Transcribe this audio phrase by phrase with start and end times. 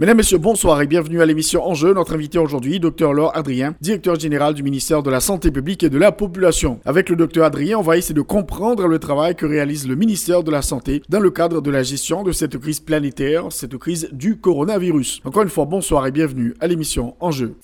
[0.00, 1.92] Mesdames, Messieurs, bonsoir et bienvenue à l'émission Enjeu.
[1.92, 5.90] Notre invité aujourd'hui, Dr Laure Adrien, directeur général du ministère de la Santé publique et
[5.90, 6.78] de la Population.
[6.84, 10.44] Avec le Dr Adrien, on va essayer de comprendre le travail que réalise le ministère
[10.44, 14.08] de la Santé dans le cadre de la gestion de cette crise planétaire, cette crise
[14.12, 15.20] du coronavirus.
[15.24, 17.56] Encore une fois, bonsoir et bienvenue à l'émission Enjeu.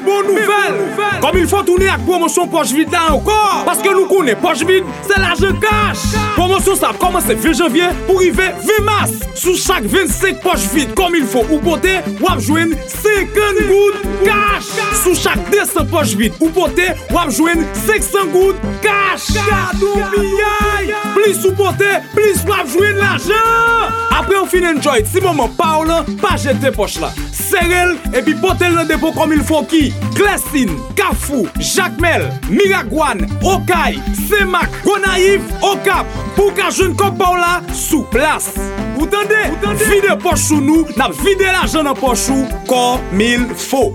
[0.00, 0.76] Men bon nouvel,
[1.20, 4.88] kom il fò toune ak promosyon poch vide la ankor Paske nou koune poch vide,
[5.04, 9.56] se la je kache Promosyon sa ap komanse 20 janvye pou rive 20 mas Sou
[9.60, 15.16] chak 25 poch vide kom il fò ou pote wap jwen 50 gout kache Sou
[15.18, 21.52] chak 200 poch vide ou pote wap jwen 500 gout kache Kado biyay, plis ou
[21.58, 26.08] pote, plis wap jwen la jan Apre ou fin enjoy, si moman pa ou lan,
[26.20, 27.12] pa jete poch la
[27.50, 33.98] Serel, epi pote l depo kom il fò ki Mali, Klesin, Kafou, Jacmel, Miragwan, Okay,
[34.28, 38.50] Semak, Gonaïv, Okap, pou ka joun kopaw la sou plas.
[38.98, 39.38] Ou tande,
[39.86, 43.90] vide pochou nou, nap vide la joun an pochou, kom il fo.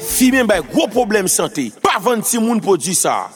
[0.00, 3.28] Si men bay gwo problem sante, pa vant si moun pou di sa.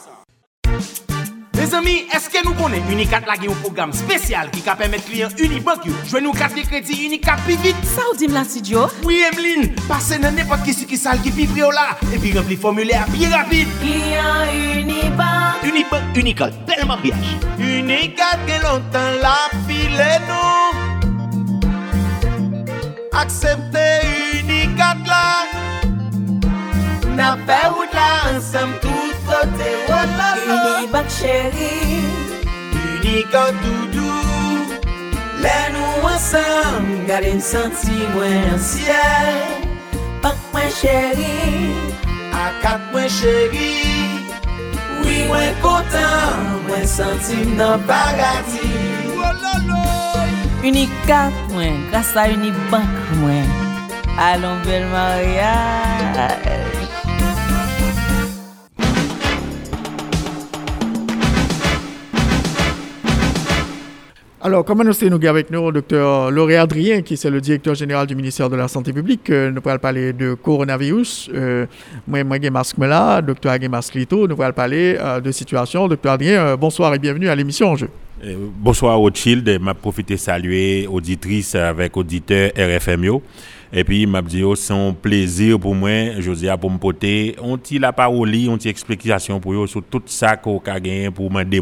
[1.64, 5.86] Les amis, eske nou konen Unicat lage yon program spesyal ki ka pemet kliyen Unibank
[6.10, 7.86] Jwen nou kat de kredi Unicat pi vit.
[7.88, 8.82] Sa ou dim la si Djo?
[9.06, 12.34] Oui Emeline, pase nan nepot ki si ki sal ki pi prio la E pi
[12.36, 13.72] rempli formule a pi rapide.
[13.80, 15.64] Kliyen Unibank.
[15.70, 20.84] Unibank, Unicat, telman biyaj Unicat gen lontan la file nou.
[23.24, 23.88] Aksepte
[24.42, 25.24] Unicat la
[27.16, 31.74] Na fe wout la ansam tout kote wala sa Uni bak cheri
[32.74, 34.18] Uni kan doudou
[35.42, 39.30] Le nou ansam Gade m senti mwen an siel
[40.24, 41.36] Pak mwen cheri
[42.44, 43.70] Akak mwen cheri
[45.04, 46.34] Oui mwen kontan
[46.66, 48.66] Mwen senti m nan parati
[49.14, 49.84] Wala la
[50.66, 52.90] Uni kat mwen Grasa uni bak
[53.22, 53.46] mwen.
[54.18, 56.93] Alon bel maryaj
[64.46, 67.74] Alors, comme annoncé, nous avons avec nous le docteur Lauré Adrien, qui est le directeur
[67.74, 69.30] général du ministère de la Santé publique.
[69.30, 71.30] Euh, nous pourrons parler de coronavirus.
[71.32, 71.64] Euh,
[72.06, 74.28] moi, moi, j'ai masque là, docteur Agé masque Lito.
[74.28, 75.88] Nous pourrons parler euh, de situation.
[75.88, 77.88] Docteur Adrien, bonsoir et bienvenue à l'émission En jeu.
[78.58, 83.22] Bonsoir Rothschild, m'a profité saluer auditrice avec auditeur RFMO.
[83.72, 87.58] Et puis m'a dit oh, c'est un plaisir pour moi, Josia pour me porter on
[87.58, 91.32] ti la parole, on ti explication pour yo sur tout ça qu'on a gagné pour
[91.32, 91.60] m'aider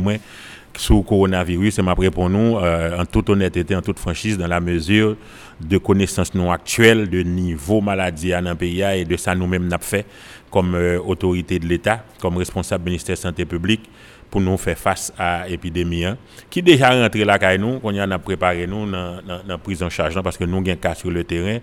[0.75, 5.17] le coronavirus et m'a répondu euh, en toute honnêteté, en toute franchise dans la mesure
[5.61, 9.79] de connaissances non actuelles de niveau maladie dans le pays et de ça nous-mêmes n'a
[9.79, 10.07] fait
[10.51, 13.89] comme euh, autorité de l'État, comme responsable ministère de santé publique
[14.31, 16.17] pour nous faire face à l'épidémie hein,
[16.49, 19.83] qui déjà rentré là quand nous qu'on y en a préparé nous dans la prise
[19.83, 21.59] en charge là, parce que nous avons cas sur le terrain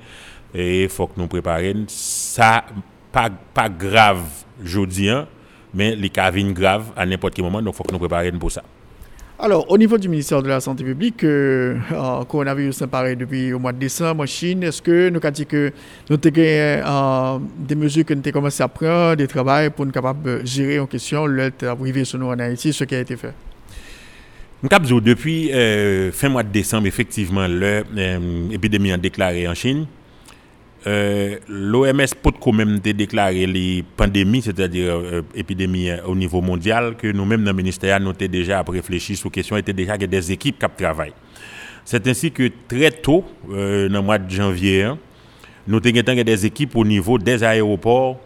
[0.53, 1.85] et il faut que nous préparions.
[1.87, 2.63] Ça
[3.11, 4.21] pas pas grave
[4.63, 5.27] jeudi hein,
[5.73, 8.37] mais les cas viennent grave à n'importe quel moment donc il faut que nous préparions
[8.37, 8.63] pour ça
[9.41, 13.59] Alors, au niveau du ministère de la Santé publique, euh, euh, coronavirus apparaît depuis au
[13.59, 14.63] mois de décembre en Chine.
[14.63, 15.71] Est-ce que nous avons dit que
[16.09, 19.93] nous avons euh, des mesures que nous avons commencé à prendre, des travaux pour nous
[19.93, 23.33] capables de gérer en question l'arrivée sur nous en Haïti, ce qui a été fait?
[24.61, 29.85] Nous depuis euh, fin mois de décembre, effectivement, l'épidémie a déclaré en Chine.
[30.87, 37.07] Euh, L'OMS peut quand même déclarer les pandémies, c'est-à-dire euh, épidémie au niveau mondial, que
[37.11, 40.57] nous-mêmes dans le ministère, nous avons déjà réfléchi sur la question, était déjà des équipes
[40.59, 41.13] qui travaillent.
[41.83, 44.97] C'est ainsi que très tôt, euh, dans le mois de janvier, hein,
[45.67, 48.19] nous avons des équipes au niveau des aéroports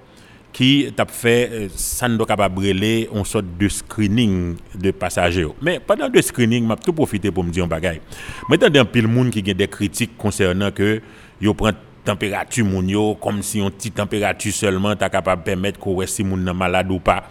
[0.53, 5.47] qui ont fait, euh, ça nous brûler une sorte de screening de passagers.
[5.61, 7.99] Mais pendant le screening, je tout profité pour me dire un bagage.
[8.47, 11.01] Maintenant, il y a un pile monde qui a des critiques concernant que
[11.41, 11.71] yo prend
[12.05, 16.25] temperatu moun yo, kom si yon ti temperatu selman ta kapab pemet ko wè si
[16.27, 17.21] moun nan malade ou pa.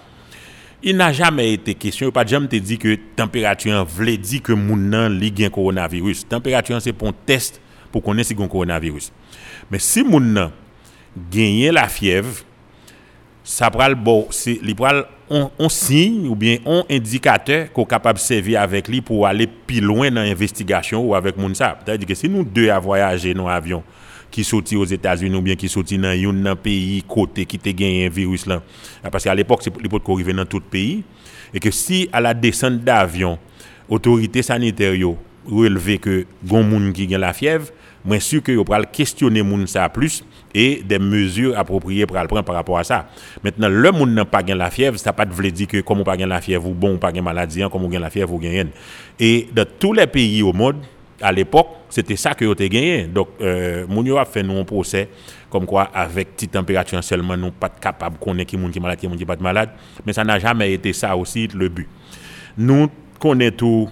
[0.83, 4.41] Il n'a jamè ete kesyon, yo pa jam te di ke temperatu an vle di
[4.43, 6.25] ke moun nan li gen koronavirus.
[6.27, 7.61] Temperatu an se pon test
[7.93, 9.13] pou konen si gen koronavirus.
[9.71, 10.51] Men si moun nan
[11.31, 12.41] genyen la fiev,
[13.47, 18.19] sa pral bo, si, li pral on, on sign ou bien on indikateur ko kapab
[18.23, 21.77] sevi avèk li pou ale pi loin nan investigasyon ou avèk moun sa.
[21.87, 23.87] Ta di ke si nou de a voyaje nou avyon,
[24.33, 28.07] qui sorti aux États-Unis ou bien qui sorti dans un pays côté qui te gagné
[28.07, 28.63] un virus là.
[29.13, 31.05] Parce qu'à l'époque c'est peut arriver dans tout pays.
[31.55, 33.39] Et que si à la descente d'avion
[33.89, 34.95] autorité sanitaire
[35.47, 37.67] relevé que gon moun qui gagne la fièvre
[38.05, 40.25] moi sûr que yo pral questionner moun ça plus
[40.55, 43.09] et des mesures appropriées le prendre par rapport à ça.
[43.43, 46.05] Maintenant, le monde n'a pas gagné la fièvre, ça pas de dire que comme on
[46.05, 48.11] pas gagné la fièvre ou bon, on pas gagné maladie, hein, comme on gagne la
[48.11, 48.69] fièvre ou gagne
[49.19, 50.77] Et dans tous les pays au monde,
[51.21, 53.05] à l'époque, c'était ça que vous avez gagné.
[53.05, 55.11] Donc, euh, moun a fait nous un procès
[55.51, 59.27] comme quoi avec petite température seulement nous pas capable connaître qui qui malade qui qui
[59.27, 59.71] pas malade,
[60.07, 61.87] mais ça n'a jamais été ça aussi le but.
[62.57, 62.89] Nous
[63.21, 63.91] connaissons tout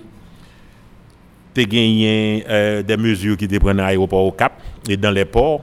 [1.55, 5.63] tu gagné euh, des mesures qui dépendent à l'aéroport au Cap et dans les ports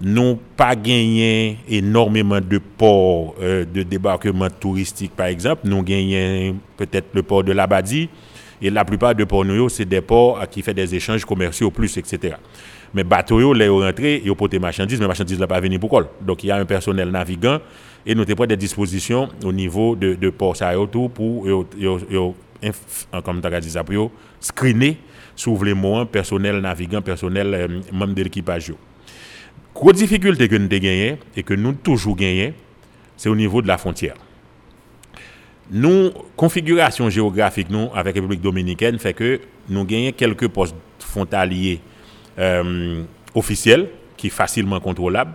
[0.00, 7.08] nous pas gagné énormément de ports euh, de débarquement touristique par exemple nous gagnons peut-être
[7.12, 8.08] le port de l'Abadi
[8.62, 12.34] et la plupart de ports c'est des ports qui font des échanges commerciaux plus etc
[12.94, 16.06] mais bateaux les rentrés ils portent marchandises mais marchandises là pas venir pour col.
[16.20, 17.58] Donc il y a un personnel navigant
[18.06, 21.46] et nous avons des dispositions au niveau de, de port autour pour
[23.24, 24.10] comme dit pour
[24.40, 24.96] screener
[25.64, 28.72] les mots personnel navigant personnel euh, membre de l'équipage
[29.74, 32.54] Grosse difficulté que nous avons gagné et que nous toujours gagné,
[33.16, 34.14] c'est au niveau de la frontière.
[35.70, 41.80] Nous, configuration géographique avec la République dominicaine fait que nous gagnons quelques postes frontaliers
[42.38, 43.02] euh,
[43.34, 45.32] officiels qui sont facilement contrôlables,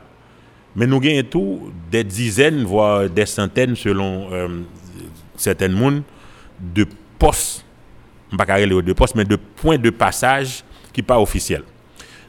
[0.76, 4.48] mais nous gagnons tout des dizaines, voire des centaines selon euh,
[5.38, 6.86] certains de
[7.18, 7.66] postes,
[8.38, 11.64] pas de postes, mais de points de passage qui ne pas officiels.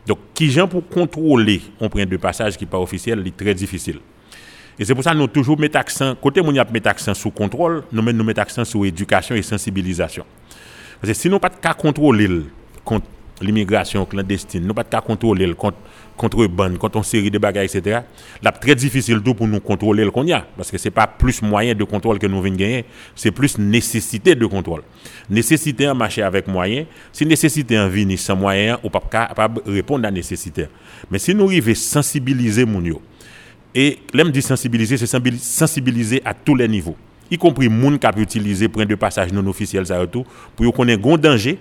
[0.06, 3.54] Donc, qui gens pour contrôler un point de passage qui n'est pas officiel, c'est très
[3.54, 3.98] difficile.
[4.78, 7.82] Et c'est pour ça que nous toujours mettons accent, côté nous mettons accent sur contrôle,
[7.92, 10.24] nous mettons accent sur éducation et sensibilisation.
[11.00, 12.28] Parce que si nous pas de contrôler
[12.84, 13.06] contre
[13.40, 15.78] l'immigration clandestine, nous pas de contrôler contre
[16.16, 18.00] contrebande, contre une série de bagages, etc.
[18.42, 20.46] Là, très difficile tout pour nous contrôler le qu'on y a.
[20.56, 22.84] Parce que ce n'est pas plus moyen de contrôle que nous venons gagner,
[23.14, 24.82] c'est plus nécessité de contrôle.
[25.28, 26.86] Nécessité en marcher avec moyen.
[27.12, 29.30] Si nécessité en venir sans moyen, on pas
[29.66, 30.66] répondre à la nécessité.
[31.10, 32.82] Mais si nous arrivons à sensibiliser mon
[33.76, 35.06] et l'aime dit sensibiliser, c'est
[35.38, 36.96] sensibiliser à tous les niveaux,
[37.30, 39.84] y compris les qui a utiliser point de passage non officiel
[40.56, 41.58] pour qu'on ait un danger,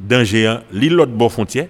[0.00, 1.68] danger, l'île l'autre bord frontière,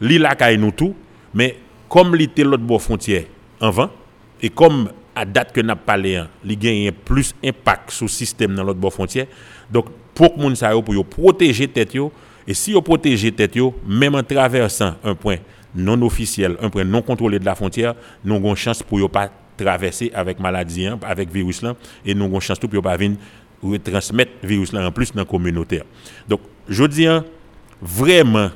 [0.00, 0.94] l'île la nous tout,
[1.34, 1.56] mais
[1.88, 3.24] comme l'était l'autre bord frontière
[3.60, 3.90] avant,
[4.40, 8.62] et comme à date que n'a parlé, il gagne plus impact sur le système dans
[8.62, 9.26] l'autre bord frontière.
[9.72, 11.96] Donc, pour que les gens pour protéger tête
[12.46, 13.58] et si vous protégez tête
[13.88, 15.38] même en traversant un point
[15.76, 17.94] non officiel, un point non contrôlé de la frontière,
[18.24, 21.74] nous avons une chance pour ne pas traverser avec maladie, hein, avec virus là,
[22.04, 23.18] et nous avons une chance pour ne pas venir
[23.62, 25.82] retransmettre virus là en plus dans la communauté.
[26.28, 27.24] Donc, je dis hein,
[27.80, 28.50] vraiment,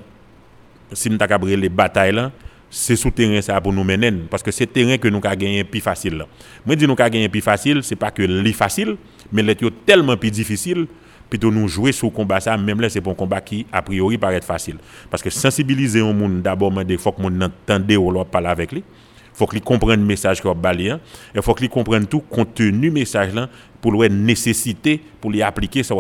[0.93, 2.33] si nous avons les batailles là,
[2.71, 5.65] c'est sous terrain ça pour nous mener parce que c'est terrain que nous avons gagné
[5.65, 6.25] plus facile
[6.65, 8.97] moi dis nous avons gagné plus facile c'est pas que c'est facile
[9.33, 10.87] mais c'est tellement plus difficile
[11.31, 14.19] plutôt nous jouer sur le combat ça même là c'est un combat qui a priori
[14.19, 14.77] paraît facile.
[15.09, 18.85] Parce que sensibiliser au monde d'abord il faut que monde entende ou parler avec lui.
[19.33, 20.99] Faut qu'il comprenne le message qu'on va et
[21.35, 23.49] il faut qu'il comprenne tout contenu message là
[23.81, 25.95] pour le nécessité pour lui appliquer ça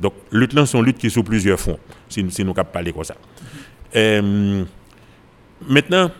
[0.00, 1.78] donc lutte là sont lutte qui sur plusieurs fronts
[2.08, 3.14] si, si nous capable parler comme ça.
[3.94, 4.64] Euh,
[5.64, 6.10] Maintenant,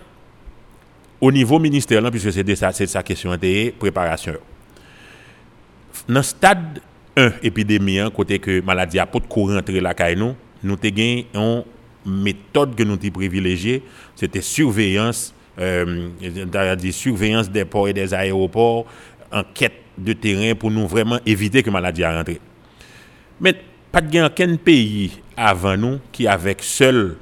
[1.21, 4.35] au niveau ministère, puisque c'est ça, sa question de préparation.
[6.09, 6.81] Dans le stade
[7.17, 10.35] 1 épidémie, hein, côté que maladie a pas de courant entre la caille nous,
[10.73, 11.65] avons
[12.05, 13.83] une méthode que nous avons privilégiée,
[14.15, 16.09] c'était surveillance, euh,
[16.93, 18.87] surveillance des ports et des aéroports,
[19.33, 22.41] enquête de terrain pour nous vraiment éviter que la maladie a rentré.
[23.41, 23.55] Mais
[23.91, 27.17] pas de aucun pays avant nous qui avec seul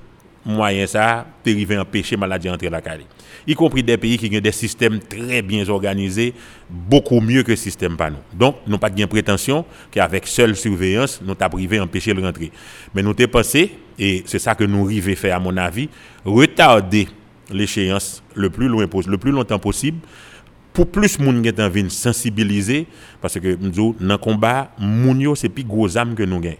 [0.45, 3.07] moyen ça, d'arriver à empêcher maladie entrer la caille.
[3.47, 6.33] Y compris des pays qui ont des systèmes très bien organisés,
[6.71, 8.17] beaucoup mieux que le système pas nous.
[8.33, 12.51] Donc, nous pas de prétention qu'avec seule surveillance, nous avons privé empêcher le rentrer.
[12.95, 15.89] Mais nous avons pensé, et c'est ça que nous arrivons faire à mon avis,
[16.25, 17.09] retarder
[17.51, 18.69] l'échéance le plus
[19.31, 19.99] longtemps possible
[20.73, 22.87] pour plus de monde envie de sensibiliser
[23.21, 26.57] parce que nous dans combat moun c'est plus gros âme que nous gagnons.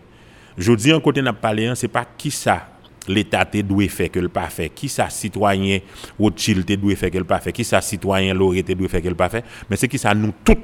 [0.57, 2.69] Je dis en côté n'a parlé c'est pas qui ça
[3.09, 5.81] l'État doit faire que le pas fait, qui ça citoyen
[6.19, 9.15] Rothschild doit faire que le pas fait, qui ça citoyen Lorette doit faire que le
[9.15, 10.57] pas fait, mais c'est qui ça nous tous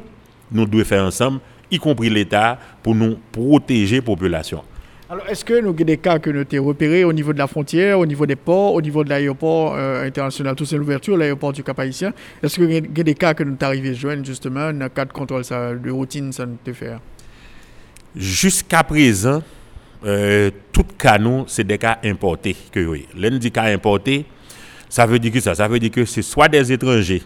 [0.52, 4.62] nous devons faire ensemble, y compris l'État, pour nous protéger la population.
[5.08, 7.48] Alors, est-ce que nous avons des cas que nous avons repérés au niveau de la
[7.48, 11.52] frontière, au niveau des ports, au niveau de l'aéroport euh, international, tout c'est l'ouverture, l'aéroport
[11.52, 14.84] du Cap Haïtien Est-ce que vous avez des cas que nous arrivés joindre justement dans
[14.84, 17.00] le cadre de contrôle ça, de routine, ça nous peut faire
[18.14, 19.42] Jusqu'à présent,
[20.04, 23.06] euh, tout cas nous, c'est des cas importés que oui.
[23.16, 24.24] L'un dit cas importés,
[24.88, 25.30] ça veut dire
[25.90, 27.22] que c'est soit des étrangers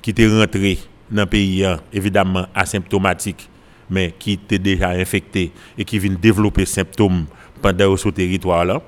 [0.00, 0.78] qui étaient rentrés
[1.10, 3.48] dans le pays, hein, évidemment asymptomatiques,
[3.90, 7.26] mais qui étaient déjà infectés et qui viennent développer symptômes
[7.60, 8.80] pendant ce territoire-là,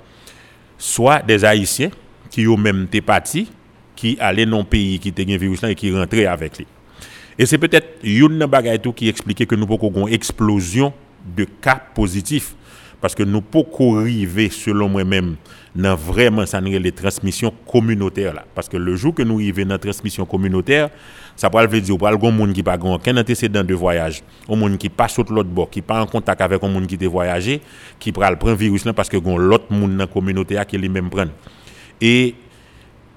[0.79, 1.91] soit des Haïtiens
[2.31, 3.51] qui ont même été partis,
[3.97, 6.67] qui allaient dans le pays qui était un virus et qui rentraient avec lui.
[7.39, 10.93] Et c'est peut-être une bagaille qui explique que nous avons une explosion
[11.37, 12.55] de cas positifs
[13.01, 15.37] parce que nous pouvons arriver, selon moi-même,
[15.75, 18.45] dans vraiment les transmissions communautaires.
[18.55, 20.91] Parce que le jour que nous arrivons dans la transmission communautaire,
[21.37, 24.23] ça peut veut dire qu'il y a monde qui n'a pas aucun antécédent de voyage,
[24.49, 27.03] un monde qui passe sur l'autre bord, qui pas en contact avec un monde qui
[27.03, 27.63] a voyagé,
[27.99, 31.25] qui prend le virus là parce que l'autre monde dans la communauté qui lui-même prend.
[32.01, 32.35] Et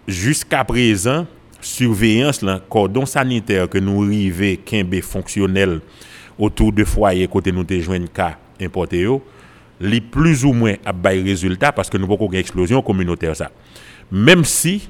[0.07, 1.25] jusqu'à présent,
[1.59, 5.81] surveillance là, cordon sanitaire que nous arrivons qu'un fonctionnel
[6.37, 9.05] autour de foyer côté nous joindre cas importé
[9.83, 13.51] les plus ou moins à bail résultat parce que nous avons une explosion communautaire ça.
[14.11, 14.89] Même si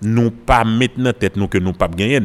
[0.00, 2.20] nous pas maintenant tête nous que nous pas gagner.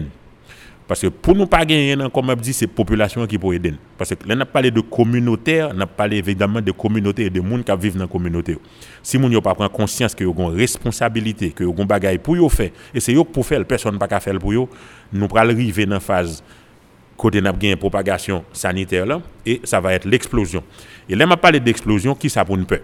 [0.87, 3.73] Parce que pour nous pas gagner, comme je dit, c'est la population qui peut aider.
[3.97, 7.29] Parce que là, on a parlé de communautaire, on a parlé évidemment de communauté et
[7.31, 8.59] de monde qui vivent dans la communauté.
[9.01, 12.35] Si nous n'avons pas pris conscience que ont une responsabilité, que ont une bagaille pour
[12.35, 14.67] eux faire, et c'est pour faire, personne n'a pas faire pour eux,
[15.11, 16.43] nous allons arriver dans phase
[17.17, 20.63] côté n'a une propagation sanitaire et ça va être l'explosion.
[21.07, 22.79] Et là m'a parlé d'explosion qui ça pour une peur.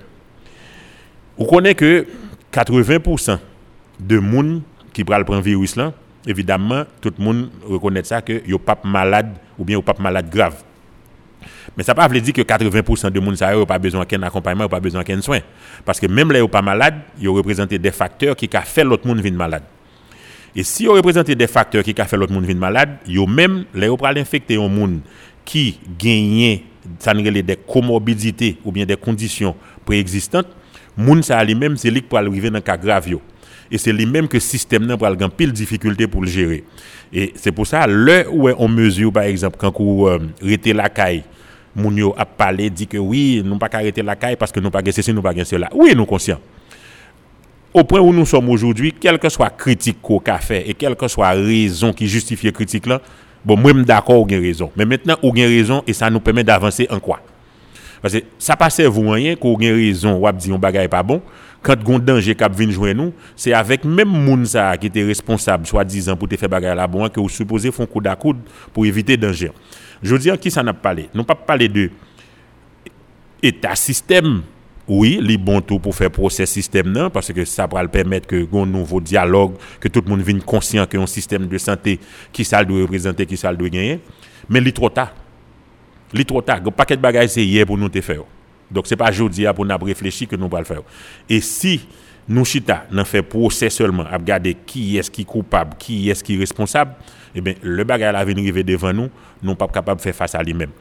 [1.38, 2.08] Vous connaissez que
[2.54, 3.40] 80%
[4.00, 4.62] de monde
[4.94, 5.94] qui prend le virus là,
[6.26, 10.30] évidemment tout le monde reconnaît ça que yo pas malade ou bien yo pas malade
[10.30, 10.64] grave.
[11.78, 14.24] Mais ça ne veut pas dire que 80% de monde ça n'a pas besoin d'un
[14.24, 15.40] accompagnement, pas besoin d'un soin
[15.86, 19.08] parce que même là yo pas malade, yo représente des facteurs qui ont fait l'autre
[19.08, 19.64] monde venir malade.
[20.56, 23.66] Et si on représente des facteurs qui ont fait l'autre monde venir malade, yo même
[23.74, 25.02] là on infecter un monde
[25.46, 26.62] qui gagne
[26.98, 30.48] ça des comorbidités ou bien des conditions préexistantes,
[30.98, 33.08] moun ça lui-même c'est lui qui peut arriver dans cas grave
[33.72, 36.64] Et c'est lui-même que le système n'a pas pile difficulté pour le gérer.
[37.14, 40.18] Et c'est pour ça là où on mesure par exemple quand on euh,
[40.74, 41.24] la caille
[41.76, 44.72] moun yo a parlé dit que oui, nous pas arrêter la caille parce que nous
[44.72, 45.70] pas ceci, nous pas cela.
[45.74, 46.40] Oui, nous conscients
[47.80, 50.96] au point où nous sommes aujourd'hui, quelle que soit critique qu'on a fait et quelle
[50.96, 53.02] que soit raison qui justifie la critique là,
[53.44, 54.72] bon, moi, je d'accord, on a raison.
[54.76, 57.20] Mais maintenant, on a raison et ça nous permet d'avancer en quoi?
[58.02, 61.22] Parce que ça passe vous rien qu'on a raison, ou dit on bagaille pas bon.
[61.62, 64.46] Quand on danger qui vient jouer nous, c'est avec même moun
[64.80, 67.86] qui était responsable, soit disant pour te faire bagaille là bon, que vous supposez font
[67.86, 69.52] coup d'à pour éviter danger.
[70.02, 71.10] Je veux dire, qui ça n'a pas parlé?
[71.14, 71.90] Nous pas parlé de
[73.44, 74.44] état système
[74.90, 78.66] oui, les bon tout pour faire procès système parce que ça va permettre que un
[78.66, 82.00] nouveau dialogue, que tout le monde vienne conscient qu'un système de santé
[82.34, 84.00] qui ça doit représenter, qui ça doit gagner.
[84.50, 85.14] Mais il trop tard.
[86.12, 86.62] Il trop tard.
[86.66, 88.24] Un paquet de bagages c'est hier pour nous te faire.
[88.72, 90.82] Donc c'est pas aujourd'hui pour nous réfléchir que nous allons le faire.
[91.30, 91.88] Et si
[92.28, 96.24] nous chita n'en fait procès seulement à regarder qui est-ce qui est coupable, qui est-ce
[96.24, 96.96] qui est responsable,
[97.36, 99.10] eh bien le bagage va venir arriver devant nous,
[99.44, 100.72] nous pas capable de faire face à lui-même.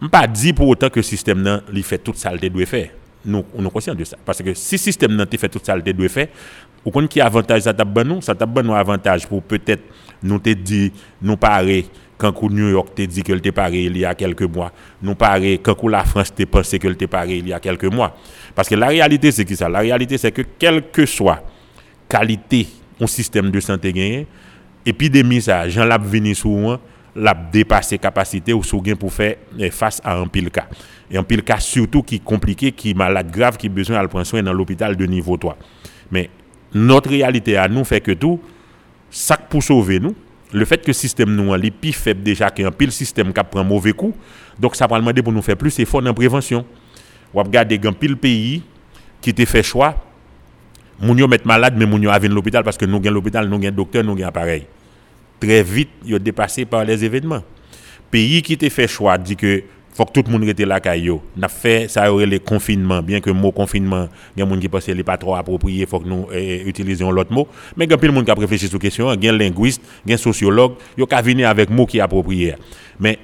[0.00, 2.90] Je pas dit pour autant que le système fait toute ça doit faire
[3.24, 4.16] nous sommes conscients de ça.
[4.24, 6.28] Parce que si le système n'a fait tout ça, il doit faire,
[6.84, 9.82] ou qu'on qui avantage ça t'a nous, ça t'a nous avantage pour peut-être
[10.22, 11.86] nous te dire nous parer
[12.18, 15.58] quand New York te dit que était paré il y a quelques mois, nous parer
[15.58, 18.16] quand la France te pensé que était paré il y a quelques mois.
[18.54, 19.68] Parce que la réalité c'est qui ça?
[19.68, 21.42] La réalité c'est que quelle que soit
[22.08, 22.68] qualité
[23.00, 24.26] au système de santé gagné,
[24.86, 26.78] épidémie ça, Jean l'a venu sur
[27.14, 30.66] l'a dépassé capacité ou sous pour faire eh, face à un pile cas.
[31.10, 34.02] Et un pile cas surtout qui est compliqué, qui est malade grave, qui a besoin
[34.02, 35.56] de prendre soin dans l'hôpital de niveau 3.
[36.10, 36.30] Mais
[36.74, 38.40] notre réalité à nous fait que tout,
[39.10, 40.14] ça pour sauver nous,
[40.52, 43.64] le fait que le système nous est plus faible déjà qu'un pile système qui prend
[43.64, 44.14] mauvais coup,
[44.58, 46.64] donc ça va demander pour nous faire plus d'efforts dans prévention.
[47.32, 48.62] On va regarder un pile pays
[49.20, 49.94] qui te fait choix,
[51.02, 54.04] yo mettre malade mais yo à l'hôpital parce que nous avons l'hôpital, nous avons docteur,
[54.04, 54.66] nous avons appareil
[55.46, 57.42] très vite, ils ont dépassé par les événements.
[58.10, 59.62] Pays qui t'a fait choix dit que
[59.94, 61.20] faut que tout le monde reste là caillou.
[61.36, 64.54] N'a fait ça aurait les confinements, bien que le mot confinement, il y a des
[64.54, 67.46] gens qui pensent n'est pas trop approprié, faut que nous eh, utilisions l'autre mot.
[67.76, 69.82] Mais il y a monde qui a réfléchi sur la question, il y a linguiste,
[70.06, 72.54] il y a sociologue, il y a avec mot qui est approprié.
[72.98, 73.18] Mais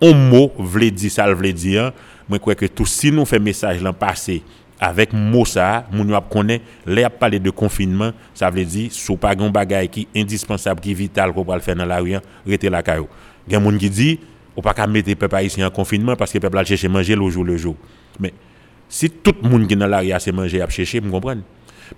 [0.00, 1.92] un mot veut dire ça veut dire,
[2.28, 4.42] moi crois que tout si nous fait message l'an passé
[4.84, 9.34] avec mot ça, moun yo connaît, les parler de confinement, ça veut dire sous pas
[9.34, 13.08] gon bagay qui indispensable qui vital qu'on le faire dans la rue, rester la caillou.
[13.48, 14.20] Gen moun qui dit
[14.56, 17.28] ou pas qu'à mettre peuple haïtien en confinement parce que peuple a chercher manger le
[17.30, 17.76] jour le jour.
[18.20, 18.32] Mais
[18.88, 21.42] Si tout le monde qui dans l'arrière c'est manger à chercher, vous comprenez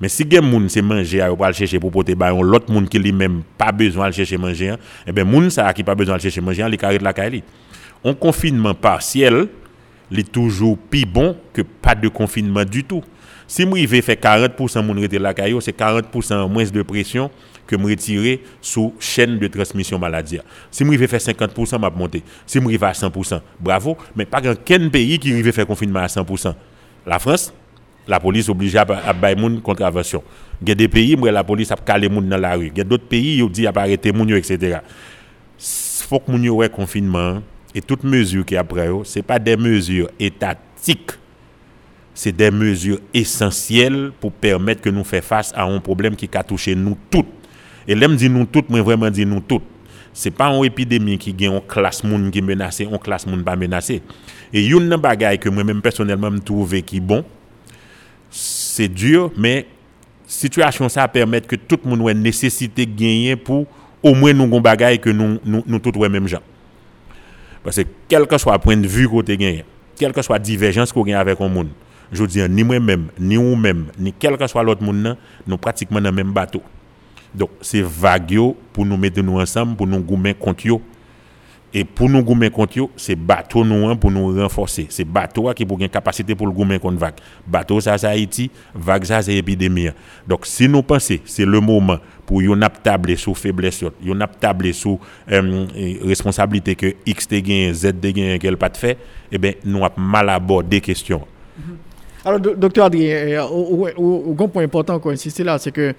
[0.01, 3.13] mais si quelqu'un monde c'est manger aller chercher pour porter ba l'autre monde qui lui
[3.13, 4.75] même pas besoin de chercher manger,
[5.07, 7.43] eh ben monde ça qui pas besoin de chercher manger, il carré la caille.
[8.05, 9.49] Un confinement partiel,
[10.13, 13.03] est toujours plus bon que pas de confinement du tout.
[13.49, 17.31] Si moi vais faire 40% mon rester la caillou, c'est 40% moins de pression
[17.67, 20.41] que me retirer sous chaîne de transmission maladie.
[20.71, 22.23] Si moi vais faire 50%, m'a monter.
[22.45, 26.07] Si moi vais à 100%, bravo, mais pas qu'un pays qui arrive faire confinement à
[26.07, 26.55] 100%.
[27.07, 27.53] La France,
[28.09, 30.23] la police oblige à bailler moun contravention.
[30.61, 32.73] Il y a des pays où la police a calé moun dans la rue.
[32.73, 34.79] Il y a d'autres pays où dit à arrêter moun etc.
[35.59, 37.43] Faut que moun yo confinement
[37.77, 41.13] et toutes mesures qui après c'est pas des mesures étatiques
[42.17, 46.43] c'est des mesures essentielles pour permettre que nous fassions face à un problème qui a
[46.43, 47.27] touché nous toutes.
[47.87, 49.63] Et l'aime dit nous toutes, mais vraiment dit nous toutes.
[50.15, 53.45] Ce n'est pas une épidémie qui gagne une classe monde qui menacée, une classe monde
[53.45, 54.01] pas menacée.
[54.51, 57.23] Et une bagaille que moi-même personnellement me trouve qui bon,
[58.31, 59.67] c'est dur, mais
[60.27, 63.67] situation ça permet que tout le monde ait nécessité de gagner pour
[64.03, 66.41] au moins nous gon bagaille que nous nous, nous tous même gens.
[67.67, 69.65] Parce que quel que soit le point de vue qu'on gagné,
[69.97, 71.71] quelle que soit la divergence qu'on a avec un monde,
[72.13, 76.11] je dis ni moi-même, ni vous-même, ni quel que soit l'autre monde, nous pratiquement dans
[76.11, 76.63] le même bateau.
[77.35, 78.39] Donc, c'est vague
[78.73, 80.79] pour nous mettre nous ensemble, pour nous gommer contre
[81.79, 84.87] Et pour nous gommer contre c'est bateau nous pour nous renforcer.
[84.89, 87.17] C'est bateau qui pour une capacité pour le gommer contre vague.
[87.47, 89.91] Bateau ça c'est Haïti, vague ça c'est épidémie.
[90.27, 94.41] Donc si nous pensons c'est le moment pour yon ap tabler sur faiblesse, yon ap
[94.41, 94.99] tabler sur
[95.31, 95.67] euh,
[96.03, 98.97] responsabilité que X te gagne, Z te gagne qu'elle pas de fait,
[99.31, 100.81] eh bien nous avons mal abordé.
[100.81, 101.15] Mm-hmm.
[102.25, 105.95] Alors, docteur Adrien, un point important qu'on insiste là, c'est que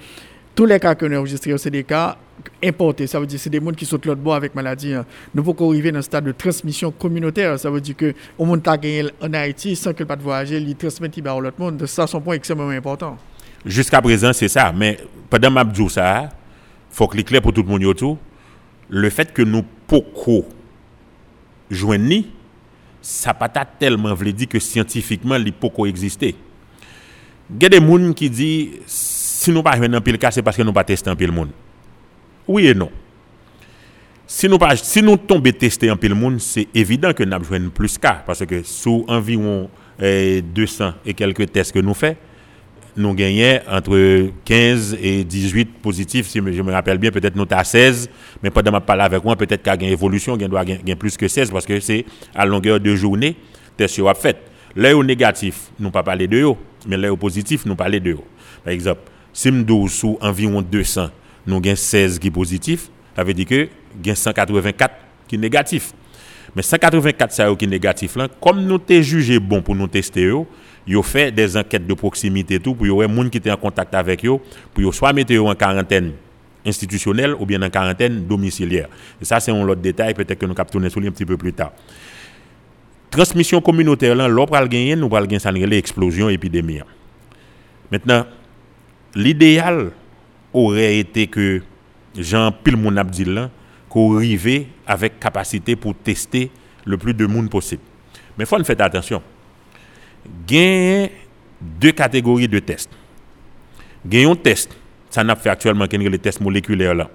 [0.56, 2.18] tous les cas qu'on a enregistrés, c'est des cas
[2.64, 3.08] importés.
[3.08, 4.94] Ça veut dire que c'est des gens qui sautent l'autre bord avec maladie.
[4.94, 5.06] Hein.
[5.34, 7.60] Nous pouvons arriver dans un stade de transmission communautaire.
[7.60, 10.76] Ça veut dire que au monde gagné en Haïti sans qu'il pas de voyager, il
[10.76, 11.86] transmet à l'autre monde.
[11.86, 13.18] Ça, c'est un point extrêmement important.
[13.66, 14.72] Jusqu'à présent, c'est ça.
[14.76, 14.98] Mais
[15.30, 16.30] pendant ma ça, il
[16.96, 18.18] faut que clair pour tout le monde.
[18.90, 20.46] Le fait que nous pouvons
[21.70, 22.24] joindre
[23.02, 26.36] ça pas tellement voulu dire que scientifiquement, il peut coexister.
[27.50, 30.58] Il y a des gens qui disent si nous pas un pile cas, c'est parce
[30.58, 31.52] que nous pas testé un pile monde.
[32.48, 32.90] Oui et non.
[34.26, 38.46] Si nous tombons tester un pile monde, c'est évident que nous avons plus cas parce
[38.46, 42.16] que sous environ 200 eh, et quelques tests que nous faisons,
[42.98, 47.64] nous gagnons entre 15 et 18 positifs, si je me rappelle bien, peut-être nous à
[47.64, 48.10] 16,
[48.42, 50.96] mais pendant ma parole avec moi, peut-être qu'il y a une évolution, il doit gagner
[50.96, 53.36] plus que 16 parce que c'est à longueur de journée,
[53.78, 54.38] test a fait.
[54.76, 56.56] L'œil négatif, nous pas parler de eux,
[56.88, 58.20] mais l'œil positif, nous parler de eux.
[58.64, 61.10] Par exemple, si nous sous environ 200,
[61.48, 63.70] nous avons 16 qui positifs, ça veut dire que
[64.06, 64.94] nous 184
[65.28, 65.94] qui négatifs.
[66.56, 70.46] Mais 184 ça qui négatif là, comme nous t'es jugé bon pour nous tester eux,
[70.86, 73.94] yo fait des enquêtes de proximité tout pour yo les gens qui étaient en contact
[73.96, 74.38] avec eux
[74.74, 76.14] pour yo soit mettre en quarantaine
[76.66, 78.90] institutionnelle ou bien en quarantaine domiciliaire.
[79.22, 81.54] Et ça c'est un autre détail peut-être que nous captons sur un petit peu plus
[81.54, 81.72] tard.
[83.10, 85.80] Transmission communautaire là, l'on va gagner, nous va gagner
[86.30, 86.82] épidémie.
[87.90, 88.26] Maintenant,
[89.16, 89.92] l'idéal
[90.54, 91.62] aurait été que
[92.18, 93.50] Jean pile mon abdil
[93.90, 96.52] qu'on arrive avec capacité pour tester
[96.86, 97.82] le plus de monde possible.
[98.38, 99.22] Mais il faut faire attention
[100.52, 101.08] a
[101.62, 102.90] deux catégories de tests.
[104.12, 104.76] A un test,
[105.10, 107.10] ça n'a fait actuellement les tests moléculaires là,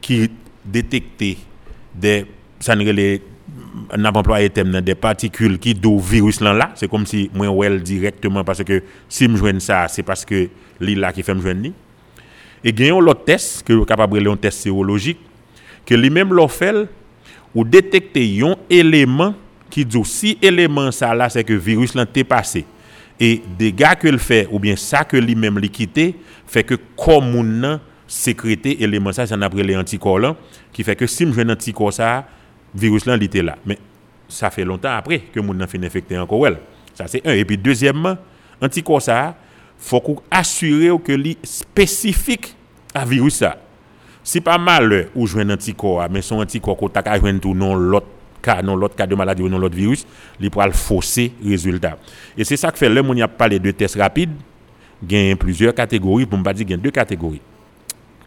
[0.00, 0.30] qui
[0.64, 1.24] détectent
[1.94, 2.26] des,
[4.82, 8.82] des particules qui do virus là là, c'est comme si moi well directement parce que
[9.08, 10.48] si je joigne ça, c'est parce que
[10.80, 11.70] l'île là qui fait me joindre
[12.64, 15.18] Et il y a un autre test que capable de un test sérologique
[15.86, 16.88] que lui-même l'a fait
[17.54, 19.34] ou détecter un élément
[19.70, 22.64] qui dit si élément ça là c'est que virus là t'est passé.
[23.20, 26.14] Et dégâts que le fait ou bien ça que lui-même lui quitté
[26.46, 30.36] fait que comme on sécrété élément ça ça après les anticorps
[30.72, 32.26] qui fait que si je un anticorps ça
[32.74, 33.56] virus là était là.
[33.64, 33.78] Mais
[34.28, 36.58] ça fait longtemps après que mon fait infecté encore elle
[36.94, 37.32] ça c'est un.
[37.32, 38.16] Et puis deuxièmement
[38.60, 39.36] anticorps ça
[39.78, 42.52] Fok euh, ou asyre ou ke li spesifik
[42.96, 43.54] a virus sa.
[44.28, 47.88] Si pa mal ou jwen antikor, men son antikor ko tak a jwen tou non
[47.92, 48.06] lot
[48.44, 50.04] ka, non lot ka de maladi ou non lot virus,
[50.40, 51.96] li pral fose rezultat.
[52.36, 54.34] E se sa ke fe le moun ya pale de test rapide,
[55.00, 57.40] gen plusieurs kategori, pou mba di gen de kategori.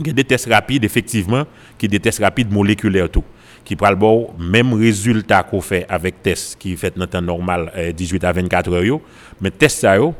[0.02, 1.46] Gen de test rapide efektiveman,
[1.78, 3.28] ki de test rapide molekuler tou.
[3.68, 7.92] Ki pral bo, menm rezultat ko fe avek test ki fet nan tan normal eh,
[7.94, 8.98] 18 a 24 yo,
[9.38, 10.16] men test sa yo,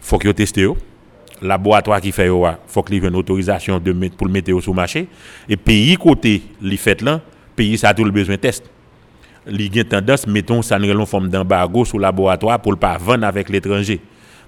[0.00, 0.62] faut que testé.
[0.62, 0.74] Le
[1.42, 3.80] laboratoire qui fait il faut qu'il ait une autorisation
[4.16, 5.08] pour le mettre sur le marché.
[5.48, 7.20] Et pays côté, les fait là,
[7.54, 8.64] pays ça a tout le besoin de tests
[9.48, 13.48] li gen tendance mettons ça une forme d'embargo sur laboratoire pour le pas vendre avec
[13.48, 14.00] l'étranger.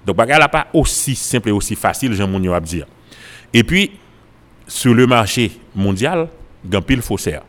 [0.05, 2.85] Donc bagay la pas aussi simple et aussi facile Jean Mounio a dire.
[3.53, 3.91] Et puis
[4.67, 6.27] sur le marché mondial,
[6.65, 7.43] gan pile faussaire.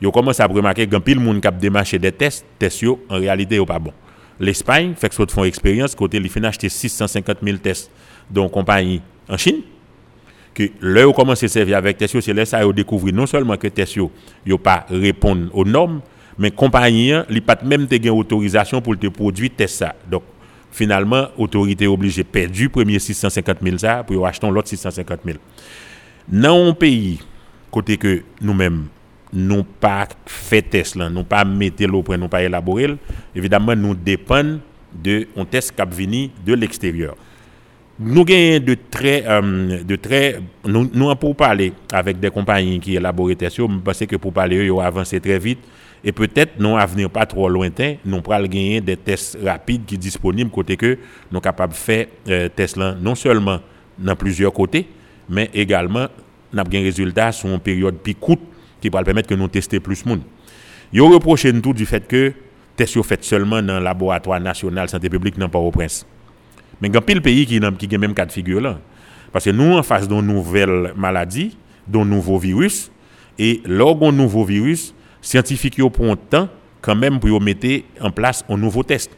[0.00, 3.66] Yo commence à remarquer gan pile moun k'ap démarcher des tests, tests en réalité yo
[3.66, 3.92] pas bon.
[4.40, 7.90] L'Espagne fait que soit font expérience côté li fin acheter 650 000 tests
[8.30, 9.62] donc compagnie en Chine
[10.54, 13.56] que là où commence à servir avec tests c'est là ça yo découvrir non seulement
[13.56, 16.00] que tests yo pas répondre aux normes
[16.38, 19.84] mais compagnie li pas même gain autorisation pour te produire test.
[20.08, 20.22] Donc
[20.70, 25.38] finalement autorité obligée perdu premier 650 000 ça pour acheter l'autre 650 000.
[26.28, 27.18] Dans un pays
[27.70, 28.86] côté que nous-mêmes
[29.32, 32.96] nous pas fait test là, nous pas mettre l'eau pour nous pas élaborer,
[33.34, 34.60] évidemment nous dépendons
[34.92, 37.14] de un test venu de l'extérieur.
[38.00, 43.34] Nous gagnons de très euh, de très nous nous parler avec des compagnies qui élaborent
[43.36, 45.58] tests, je que pour parler ils ont avancé très vite
[46.04, 49.96] et peut-être non à venir pas trop lointain, nous pourrons gagner des tests rapides qui
[49.96, 50.96] sont disponibles côté que
[51.32, 53.58] nous capables de faire euh, tests là non seulement
[53.98, 54.86] dans plusieurs côtés
[55.28, 56.06] mais également
[56.52, 58.40] n'a des résultats sur une période plus courte
[58.80, 60.22] qui va permettre que nous tester plus de monde.
[60.92, 62.32] Yo reproché tout du fait que
[62.76, 66.06] tests sont faits seulement dans le laboratoire national santé publique dans Port-au-Prince.
[66.80, 68.78] Mais il y a pile pays qui qui a même cas de figure là.
[69.32, 72.90] Parce que nous en face d'une nouvelle maladie, d'un nouveau virus
[73.38, 76.48] et lors d'un nouveau virus, scientifiques yo prend temps
[76.80, 79.10] quand même pour mettre en place un nouveau test.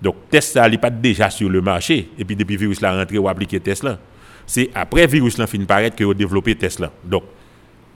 [0.00, 2.96] Donc test ça n'est pas déjà sur le marché et puis depuis le virus là
[2.96, 3.98] rentré ou appliqué test là
[4.46, 6.90] c'est après le virus là fin paraître que ont développé Tesla.
[7.04, 7.24] Donc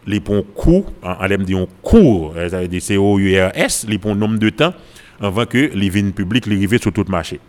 [0.06, 3.50] les pont court en l'aime dit on court ça veut dire C O U R
[3.54, 4.72] S les pont nombre de temps
[5.20, 7.40] avant que les vignes publiques les arrivent sur tout le marché.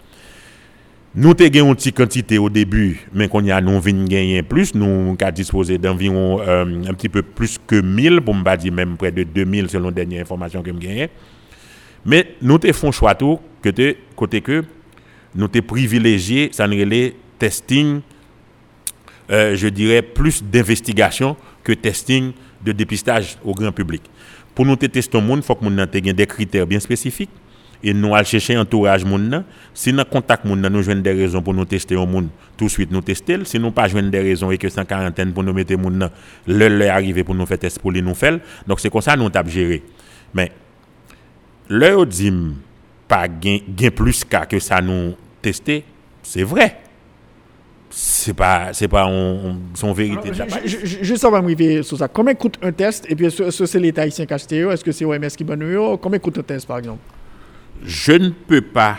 [1.14, 4.74] Nous avons une petite quantité au début, mais qu'on y a nous vignes gagner plus,
[4.76, 9.12] nous avons disposé d'environ euh, un petit peu plus que 1000 pour dire même près
[9.12, 11.10] de 2000 selon les dernières informations que me gagné.
[12.06, 14.64] Mais nous avons fait choix tout que côté que
[15.36, 18.02] nous avons privilégié ça les testing
[19.32, 24.02] euh, je dirais, plus d'investigation que testing de dépistage au grand public.
[24.54, 27.30] Pour nous tester le monde, il faut que nous ayons des critères bien spécifiques.
[27.84, 29.44] Et nous allons chercher entourage monde.
[29.74, 32.70] Si nous contact monde, nous avons des raisons pour nous tester au monde, tout de
[32.70, 33.40] suite nous tester.
[33.44, 36.12] Si nous pas des raisons et que en quarantaine pour nous mettre monde,
[36.46, 38.40] le arriver pour nous faire test pour les nous faire.
[38.68, 39.82] Donc c'est comme ça nous avons géré.
[40.34, 40.52] Mais
[41.70, 42.32] le dit
[43.08, 43.60] pas gain,
[43.96, 45.84] plus qu'à que ça nous tester,
[46.22, 46.78] c'est vrai
[47.92, 49.06] c'est pas c'est pas
[49.74, 50.32] son vérité
[50.66, 52.08] juste avant de sur ça.
[52.08, 55.28] Combien coûte un test et puis ce c'est l'état ici Castéo est-ce que c'est OMS
[55.28, 55.64] qui donne
[56.02, 57.00] combien coûte un test par exemple?
[57.84, 58.98] Je ne peux pas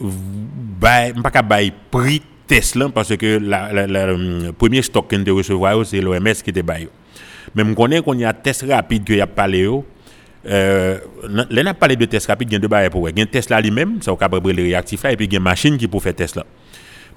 [0.00, 6.00] bah pas bail prix test là parce que le premier stock qu'on de recevoir c'est
[6.00, 6.88] l'OMS qui était bail.
[7.54, 9.66] Mais je connais qu'on y a test rapide que y a parlé
[10.46, 10.98] euh,
[11.28, 13.20] là, on a parlé de test rapide, il y a deux barrières pour Il y
[13.20, 14.18] a un test là lui-même, ça va
[14.52, 16.46] les réactifs là, et puis il y a une machine qui peut faire test là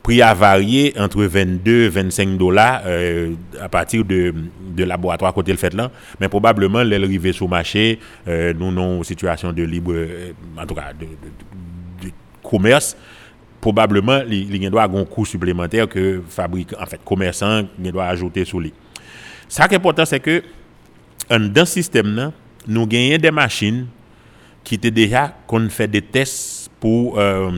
[0.04, 4.34] prix a varié entre 22 et 25 dollars euh, à partir de,
[4.76, 5.92] de laboratoire côté le fait là.
[6.20, 10.66] Mais probablement, l'arrivée sur le marché, euh, nous avons une situation de libre, euh, en
[10.66, 12.12] tout cas, de, de, de
[12.44, 12.96] commerce.
[13.60, 18.60] Probablement, il y a un coût supplémentaire que fabricant, en fait, commerçant, doit ajouter sur
[18.60, 18.74] lui.
[19.48, 20.42] Ça qui est important, c'est que
[21.30, 22.32] dans ce système-là,
[22.68, 23.86] nous gagnons des machines
[24.64, 27.52] qui étaient déjà qu'on fait des tests pour euh,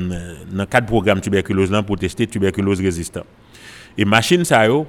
[0.51, 3.23] dans quatre programmes tuberculose là pour tester tuberculose résistant.
[3.97, 4.85] Et machine ça yo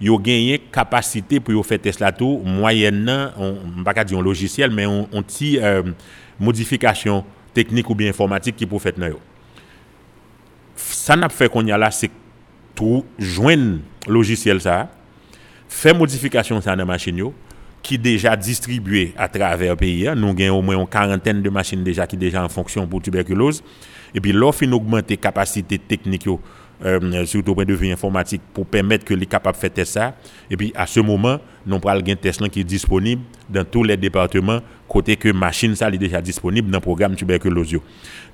[0.00, 4.86] yo gagné capacité pour faire test là tout moyennant on pas dire un logiciel mais
[4.86, 5.82] on, on petit euh,
[6.40, 9.08] modification technique ou bien informatique qui pour faire là
[10.74, 12.10] Ça n'a fait qu'on y a là c'est
[12.74, 14.88] tout joindre logiciel ça
[15.68, 17.34] faire modification ça dans machine yo
[17.86, 20.10] qui déjà distribué à travers le pays.
[20.16, 23.62] Nous avons au moins une quarantaine de machines déjà qui déjà en fonction pour tuberculose.
[24.12, 26.26] Et puis l'offre augmenter capacité technique
[26.84, 30.14] euh, surtout au point de vue informatique pour permettre que les capables de faire ça
[30.50, 33.96] et puis à ce moment nous prenons un test qui est disponible dans tous les
[33.96, 37.76] départements côté que machine ça est déjà disponible dans le programme tuberculose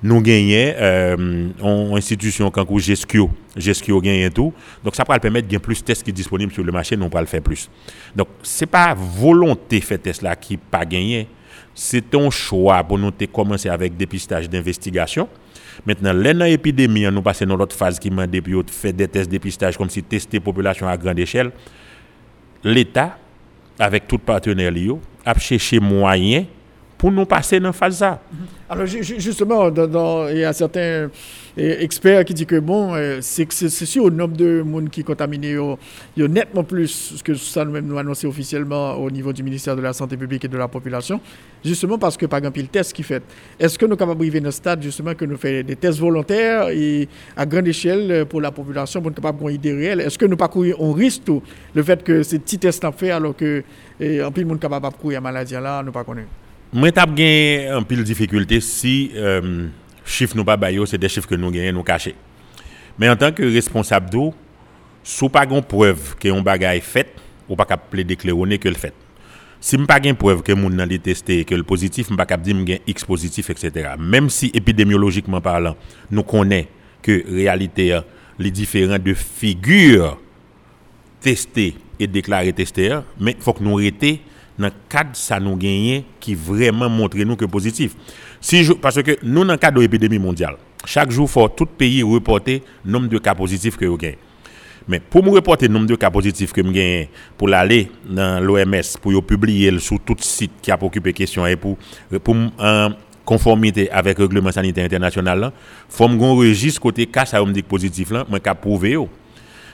[0.03, 4.53] nous gagnons euh, en institution comme GESCIO GESCIO gagne tout.
[4.83, 7.09] Donc ça va permettre de plus de tests qui sont disponibles sur le marché nous
[7.13, 7.69] le faire plus.
[8.15, 11.27] Donc c'est pas volonté de faire test là qui pas gagné
[11.75, 15.27] c'est un choix pour nous commencer avec dépistage d'investigation.
[15.85, 19.77] Maintenant, l'année épidémie, nous passons dans l'autre phase qui m'a depuis fait des tests dépistage
[19.77, 21.51] comme si tester population à grande échelle.
[22.63, 23.17] L'État,
[23.79, 24.71] avec tout partenaire,
[25.25, 26.45] a cherché moyen
[27.03, 28.21] pour nous passer dans phase ça.
[28.69, 29.69] Alors ju- ju- justement,
[30.31, 31.09] il y a certains euh,
[31.57, 35.57] experts qui disent que bon, euh, c'est sûr, le nombre de monde qui est contaminé,
[35.57, 35.75] a
[36.29, 40.15] nettement plus que ça nous-mêmes nous annoncé officiellement au niveau du ministère de la Santé
[40.15, 41.19] publique et de la population,
[41.63, 43.21] justement parce que par exemple, le test qui fait.
[43.59, 46.69] Est-ce que nous sommes capables d'arriver dans stade justement que nous faisons des tests volontaires
[46.69, 49.99] et à grande échelle euh, pour la population pour être capable d'avoir une idée réelle?
[49.99, 51.43] Est-ce que nous pas courir on risque tout
[51.75, 53.61] le fait que ces petits tests en fait alors que
[53.99, 56.05] eh, en plus le monde capable de courir la maladie là, nous pas
[56.75, 59.67] Moi, t'as gagné un pile difficulté si euh,
[60.03, 62.15] chiffres nous pas baillot, c'est des chiffres que nous nous cachés.
[62.97, 64.33] Mais en tant que responsable d'eau,
[65.03, 67.13] sous pas gon preuve que un bagage fait,
[67.47, 68.93] ou pas capable plaider claironner que le fait.
[69.59, 72.55] Si m'pas pas preuve que moun nan li testé que le positif, m'pas capable dire
[72.55, 73.91] m'gain X positif etc.
[73.99, 75.77] Même si épidémiologiquement parlant,
[76.09, 76.67] nous connaissons
[77.03, 78.03] que réalité a
[78.39, 80.19] les différents de figures
[81.21, 83.53] testé et déclaré testé, hein, mais il faut
[84.57, 87.95] nous dans le cadre ça nous gagner qui vraiment montre nous que positif.
[88.41, 91.65] Si je- parce que nous dans le cadre de l'épidémie mondiale, chaque jour faut tout
[91.65, 94.17] pays reporter nombre de cas positifs que vous gagnez.
[94.87, 98.43] Mais pour me reporter le nombre de cas positifs que je gagne pour l'aller dans
[98.43, 101.77] l'OMS, pour publier le sur tout site qui a occupé question et pour,
[102.21, 102.89] pour en
[103.23, 107.53] conformité avec le règlement sanitaire international, il faut que je registre côté cas ça me
[107.53, 108.97] dit positif moi cap prouver.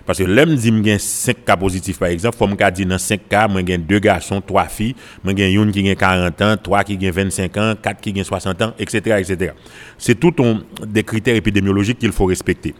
[0.06, 2.98] Parce que l'homme dit que j'ai 5 cas positifs par exemple, faut me dire dans
[2.98, 6.56] 5 cas, moi j'ai deux garçons, trois filles, moi j'ai une qui a 40 ans,
[6.62, 9.18] trois qui a 25 ans, quatre qui a 60 ans, etc.
[9.20, 9.54] etc.
[9.98, 12.74] C'est tout un, des critères épidémiologiques qu'il faut respecter.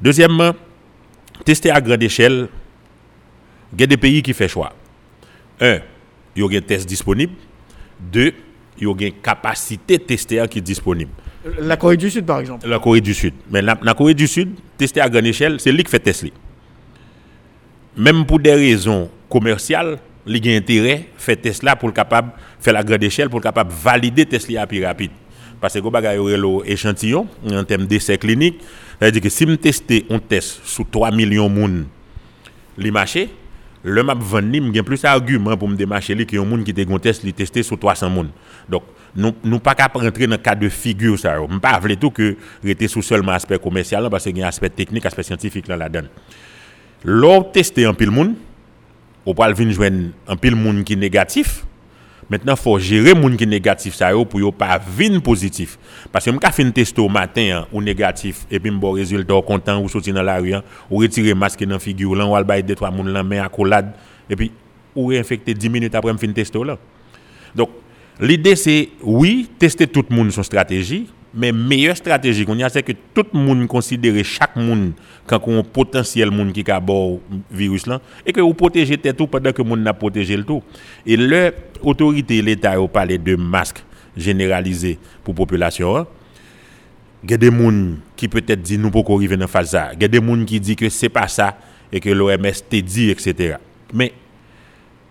[0.00, 0.52] Deuxièmement,
[1.44, 2.48] tester à grande échelle,
[3.72, 4.72] il y a des pays qui font choix.
[5.60, 5.78] Un,
[6.34, 7.32] il y a des tests disponibles.
[7.98, 8.32] Deux,
[8.78, 11.10] il y a une capacité de tester qui est disponible.
[11.60, 12.68] La Corée du Sud par exemple.
[12.68, 13.34] La Corée du Sud.
[13.50, 16.32] Mais la, la Corée du Sud, tester à grande échelle, c'est lui qui fait tester.
[17.96, 22.74] Même pour des raisons commerciales, il y a intérêt faire Tesla pour le capable faire
[22.74, 25.12] la grande échelle pour le capable valider Tesla plus rapide.
[25.60, 28.60] Parce que vous avez échantillon en termes d'essais cliniques.
[28.98, 31.84] C'est-à-dire que si je teste un test sur 3 millions de monde,
[32.76, 33.30] li marché,
[33.82, 34.18] le map
[34.74, 37.62] j'ai plus d'arguments pour me démarcher que un monde qui te gon test li testé
[37.62, 38.28] sur 300 monde.
[38.68, 38.82] Donc
[39.14, 41.40] nous nous pas capable rentrer dans le cas de figure ça.
[41.40, 44.48] On pas vle tout que rester sous seulement aspect commercial parce qu'il y a un
[44.48, 46.08] aspect technique, aspect scientifique là là-dedans.
[47.04, 48.34] Lors tester un pile monde,
[49.24, 51.64] on va venir joindre un pile monde qui est négatif.
[52.28, 55.78] Maintenant, faut gérer moun qui est négatif ça yo pour yo pas venir positif.
[56.10, 59.42] Parce que m'ka fin tester au matin hein, ou négatif et puis m'bo résultat ou
[59.42, 62.42] content ou sortir dans la rue hein, ou retirer masque dans figure là ou al
[62.42, 63.92] bay deux trois moun là main accolade
[64.28, 64.50] et puis
[64.96, 66.78] ou réinfecter 10 minutes après me fin tester là.
[67.54, 67.70] Donc
[68.20, 71.06] l'idée c'est oui, tester tout le monde son stratégie,
[71.36, 74.92] mais meilleure stratégie qu'on a c'est que tout le monde considère chaque monde
[75.26, 77.20] quand on potentiel monde qui a bon
[77.50, 80.62] virus là et que vous protégez tout pendant que monde n'a protégé le tout.
[81.04, 83.84] Et leur autorité l'état a parlé de masque
[84.16, 85.96] généralisé pour population.
[85.96, 86.06] hein.
[87.22, 89.76] Il y a des gens qui peut-être disent nous pouvons arriver dans phase.
[89.94, 91.58] Il y a des gens qui disent que c'est pas ça
[91.92, 93.56] et que l'OMS t'a dit etc.
[93.92, 94.12] Mais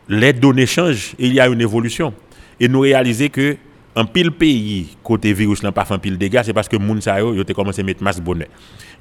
[0.09, 2.13] les données changent et il y a une évolution.
[2.59, 3.57] Et nous réalisons que
[3.95, 6.99] en pile pays côté virus n'a pas fait un pile dégâts c'est parce que moun
[7.01, 8.49] sa yo te commencé à mettre masque bonnet.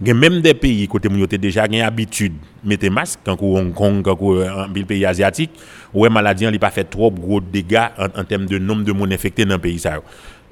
[0.01, 4.17] Même des pays côté moun te déjà gain habitude mettre masque quand Hong Kong quand
[4.21, 5.51] ou en pile pays asiatique
[5.93, 9.45] ouais maladie n'a pas fait trop gros dégâts en, termes de nombre de monde infectés
[9.45, 10.01] dans pays ça.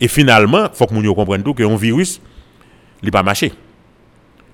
[0.00, 2.20] Et finalement, faut que moun yo comprenne tout que un virus
[3.02, 3.52] il pas marché.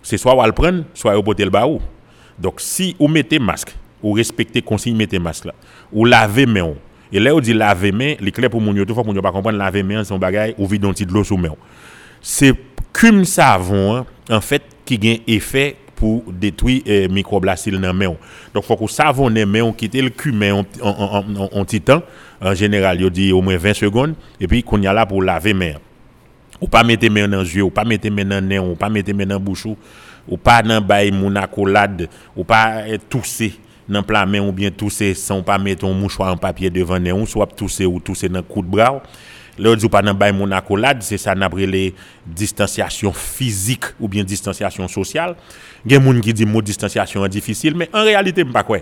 [0.02, 1.80] C'est soit on le prendre, soit on porter le baou.
[2.38, 5.54] Donc si vous mettez masque, ou respectez consigne mettez masque là,
[5.92, 6.74] ou lavez main.
[7.12, 9.22] Et là on dit laver main, les clair pour moun yo tout faut moun yo
[9.22, 11.54] pas comprendre laver main son bagage ou vide un petit de l'eau sous main.
[12.20, 12.52] C'est
[12.92, 18.14] cum savon hein, en fait qui gagne effet pour détruire euh, microbacilles dans main.
[18.54, 22.02] Donc faut que savon dans main quitter le cumin en, en, en, en, temps.
[22.40, 25.22] En général, il dit au moins 20 secondes et puis qu'on y a là pour
[25.22, 25.72] laver main
[26.60, 29.12] ou pas mettre main dans yeux ou pas mettre main dans nez ou pas mettre
[29.14, 29.76] main dans bouche ou-
[30.28, 33.54] ou pas dans bail mon accolade ou pas euh, tousser
[33.88, 37.12] dans plat main ou bien tousser sans pas mettre un mouchoir en papier devant nez
[37.12, 39.02] ou soit tousser ou tousser dans coup de bras
[39.58, 41.92] Là, on dit pas dans bail mon accolade, c'est ça n'a les
[42.24, 45.34] distanciation physique ou bien distanciation sociale.
[45.84, 48.52] Il y a des gens qui disent mot distanciation est difficile, mais en réalité, je
[48.52, 48.78] pas quoi.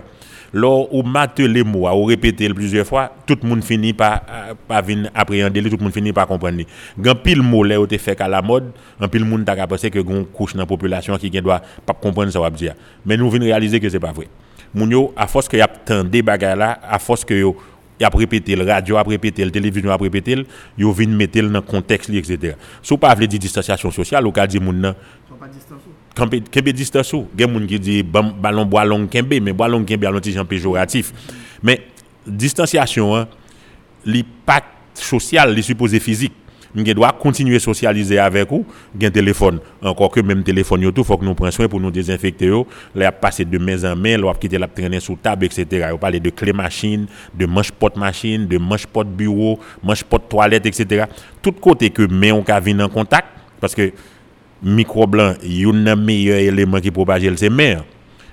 [0.53, 4.53] Lors où mate les mots, ou répéter plusieurs fois, tout le monde finit par euh,
[4.67, 6.61] par venir appréhender, tout le monde finit par comprendre.
[6.97, 9.89] Gan pile mot là où te fait qu'à la mode, un pile monde t'a pensé
[9.89, 12.75] que gon couche dans la population qui doit pas comprendre ça va dire.
[13.05, 14.27] Mais nous venons réaliser que c'est pas vrai.
[14.73, 17.55] Moun yo à force que y a tant des bagarres là, à force que yo
[17.99, 20.45] y a répété le radio a répété le télévision a répété
[20.77, 22.55] yo vinn mettre dans contexte li, etc.
[22.83, 24.95] Si vous pas veut dire distanciation sociale, ou ka di moun nan?
[26.17, 27.27] Kembe, kembe distance ou.
[27.37, 31.13] Gen moun qui dit ballon bois long kembe, mais bois long kembe a genre péjoratif.
[31.61, 31.81] Mais
[32.25, 33.27] distanciation, hein,
[34.05, 36.33] li pas social, li supposé physique.
[36.75, 38.65] Je dois continuer à socialiser avec vous,
[39.01, 39.59] un téléphone.
[39.81, 42.51] Encore que même téléphone, il faut que nous prenions soin pour nous désinfecter.
[42.95, 45.89] Là, passer de main en main, là, quitter la traîner sous table, etc.
[45.93, 50.29] On parle de clé machine, de manche porte machine, de manche porte bureau, manche porte
[50.29, 51.05] toilette, etc.
[51.41, 53.27] Tout côté que main on venir en contact,
[53.59, 53.91] parce que
[54.61, 57.83] micro blanc, il y a un meilleur élément qui propage, c'est main.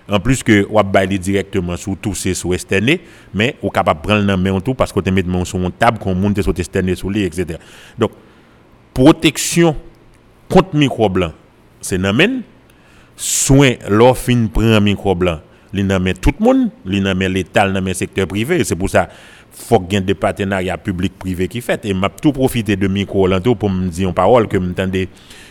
[0.08, 3.00] En plus que on va directement sous tout ces sous externé,
[3.32, 6.14] mais on capable prendre dans main tout parce qu'on te met sur une table qu'on
[6.14, 7.58] monte sur externé sous lit etc.
[7.98, 8.10] Donc
[8.92, 9.74] protection
[10.48, 11.32] contre micro blanc,
[11.80, 12.42] c'est nan men
[13.16, 15.40] soin l'offre prend micro blanc,
[15.72, 19.08] li nan tout le monde, li nan l'État, nan secteur privé, c'est pour ça
[19.54, 23.28] faut qu'il y ait des partenariats publics-privés qui fait et m'a tout profité de micro
[23.54, 24.56] pour me dire une parole que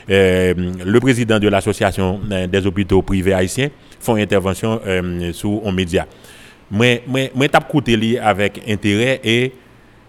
[0.10, 0.54] euh,
[0.86, 6.06] le président de l'association euh, des hôpitaux privés haïtiens font intervention euh, sur un média.
[6.70, 9.54] Moi, moi, moi écouté avec intérêt et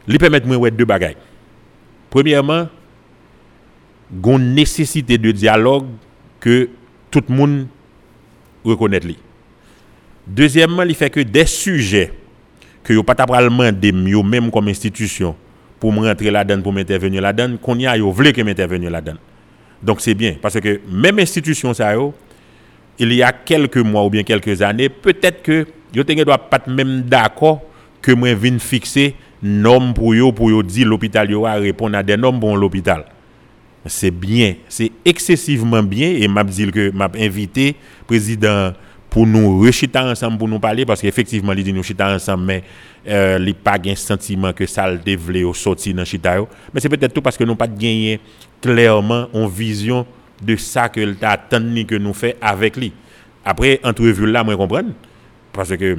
[0.09, 1.15] lui permettre moi deux bagages.
[2.11, 2.69] Premièrement,
[4.25, 5.87] une nécessité de dialogue
[6.41, 6.69] que
[7.11, 7.67] tout le monde
[8.65, 9.01] reconnaît.
[10.27, 12.13] Deuxièmement, il fait que des sujets
[12.85, 15.35] que vous pas demander même comme institution
[15.81, 19.19] pour me rentrer là-dedans, pour m'intervenir là-dedans, qu'on y a, vous voulez que m'intervenir là-dedans.
[19.83, 21.95] Donc c'est bien, parce que même institution ça,
[22.99, 26.61] il y a quelques mois ou bien quelques années, peut-être que vous ne doit pas
[26.67, 27.63] même d'accord
[28.01, 32.17] que moi vienne fixer normes pour yo pour yo dire l'hôpital yo répondre à des
[32.17, 33.05] normes pour l'hôpital.
[33.87, 38.73] C'est bien, c'est excessivement bien et m'a dit que m'a invité président
[39.15, 42.65] pour nous rechiter ensemble pour nous parler parce qu'effectivement il dit nous chiter ensemble mais
[43.07, 46.37] euh, il pas un sentiment que ça le développer au sortir dans chita
[46.73, 48.19] mais c'est peut-être tout parce que nous pas gagné
[48.61, 50.05] clairement une vision
[50.43, 52.93] de ça que attendu que nous fait avec lui.
[53.45, 54.91] Après entrevue là moi comprendre
[55.53, 55.97] parce que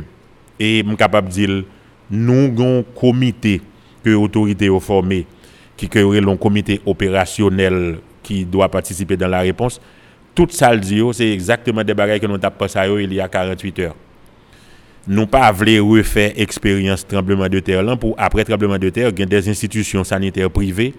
[0.59, 1.63] et suis capable de dire
[2.11, 3.61] nous avons un comité
[4.03, 5.25] que l'autorité a formé
[5.77, 9.79] qui est un comité opérationnel qui doit participer dans la réponse
[10.35, 10.71] tout ça,
[11.13, 13.95] c'est exactement des bagages que nous avons passé il y a 48 heures.
[15.07, 19.19] Nous pas voulu refaire expérience tremblement de terre là pour après tremblement de terre, il
[19.19, 20.93] y a des institutions sanitaires privées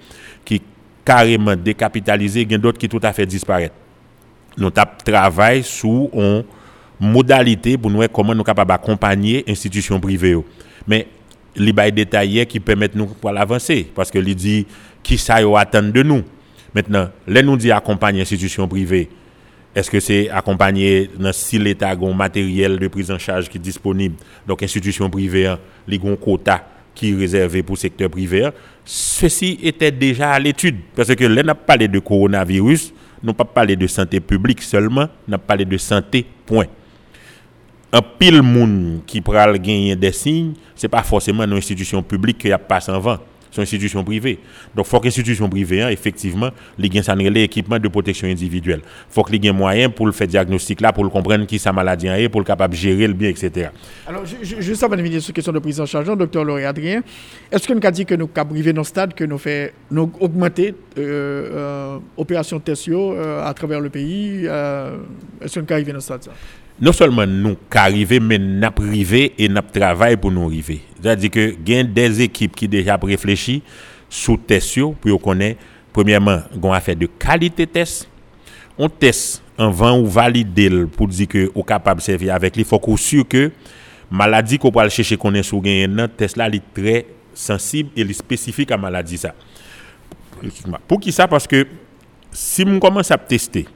[0.44, 0.62] qui
[1.04, 3.72] carrément décapitalisées, il y a d'autres qui tout à fait disparaissent.
[4.56, 6.44] Nous travaillons sur une
[6.98, 10.38] modalité pour nous comment nous d'accompagner les institutions privées.
[10.86, 11.08] Mais
[11.58, 14.66] a des détails qui permettent nous pour l'avancer parce que dit
[15.02, 16.22] qui ça attend de nous?
[16.74, 19.08] Maintenant, nous dit accompagner institutions privées
[19.76, 23.58] est-ce que c'est accompagné dans si l'État a un matériel de prise en charge qui
[23.58, 28.08] est disponible, donc institution privée, hein, les un quota qui est réservé pour le secteur
[28.08, 28.48] privé.
[28.86, 30.76] Ceci était déjà à l'étude.
[30.94, 35.08] Parce que là, on pas parlé de coronavirus, nous pas parlé de santé publique seulement,
[35.28, 36.64] on a parlé de santé, point.
[37.92, 42.38] Un pile monde qui pral gagner des signes, ce n'est pas forcément une institution publique
[42.38, 42.58] qui a
[42.88, 43.18] en vent
[43.56, 44.02] son institution.
[44.02, 46.50] Donc, il faut que l'institution privée, hein, effectivement,
[46.82, 48.80] ait un équipement de protection individuelle.
[48.84, 51.72] Il faut qu'il ait moyen pour le faire diagnostic là, pour le comprendre qui sa
[51.72, 53.70] maladie est, pour le capable de gérer le bien, etc.
[54.06, 57.02] Alors, juste avant de venir sur la question de prise en charge, docteur Laurie Adrien,
[57.50, 60.10] est-ce que nous dit que nous avons arrivé dans le stade que nous fait nous
[60.20, 65.92] augmenter euh, euh, opération Tessio euh, à travers le pays Est-ce que nous avons arrivé
[65.92, 66.28] dans ce stade
[66.80, 71.56] non seulement nous arrivons, mais nous privé et nous travaillons pour nous arriver c'est-à-dire que
[71.66, 73.62] y a des équipes qui déjà réfléchi
[74.08, 75.60] sous test pour connaître
[75.92, 78.08] premièrement qu'on a fait de qualité test.
[78.76, 82.62] On teste avant ou valider pour dire que est capable de servir avec lui.
[82.62, 83.50] Il faut qu'on sûr que
[84.10, 88.70] maladie qu'on va chercher qu'on est sous gain test là il très sensible et spécifique
[88.70, 89.34] à maladie ça.
[90.88, 91.26] Pour qui ça?
[91.28, 91.66] Parce que
[92.32, 93.66] si on commence à tester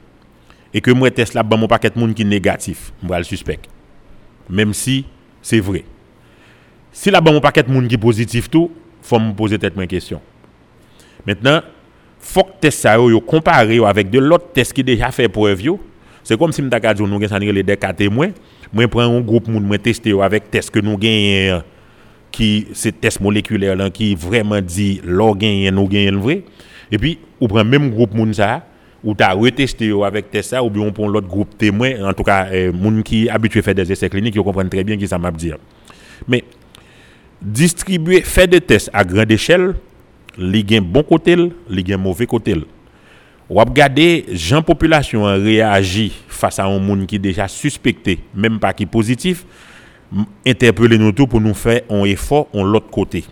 [0.73, 3.59] et que moi test là bon mon paquet de monde qui négatif, moi le suspect.
[4.49, 5.05] Même si
[5.41, 5.83] c'est vrai.
[6.91, 9.87] Si là bon mon paquet de monde qui positif tout, faut me poser tête une
[9.87, 10.21] question.
[11.25, 11.61] Maintenant,
[12.19, 15.79] faut que test ça yo comparer avec de l'autre test qui déjà fait preuve yo.
[16.23, 18.29] C'est comme si m'ta dit nous gagne les des témoins,
[18.71, 21.61] moi prends un groupe monde moi tester avec test que nous gagne
[22.31, 26.43] qui c'est test moléculaire qui vraiment dit l'on gagne nous gagne vrai
[26.91, 28.65] et puis ou prend même groupe monde ça
[29.03, 32.49] ou tu as retesté avec ça ou bien on l'autre groupe témoin, en tout cas,
[32.49, 35.17] les gens qui habitués à faire des essais cliniques, ils comprennent très bien que ça
[35.17, 35.57] m'a dire.
[36.27, 36.43] Mais
[37.41, 39.73] distribuer, faire des tests à grande échelle,
[40.37, 41.35] il y a bon côté,
[41.69, 42.55] il y a mauvais côté.
[43.49, 48.71] Ou regarder, gens population réagit face à un monde qui est déjà suspecté, même pas
[48.71, 49.45] qui est positif,
[50.45, 53.23] interpeller nous tout pour nous faire un effort en l'autre côté.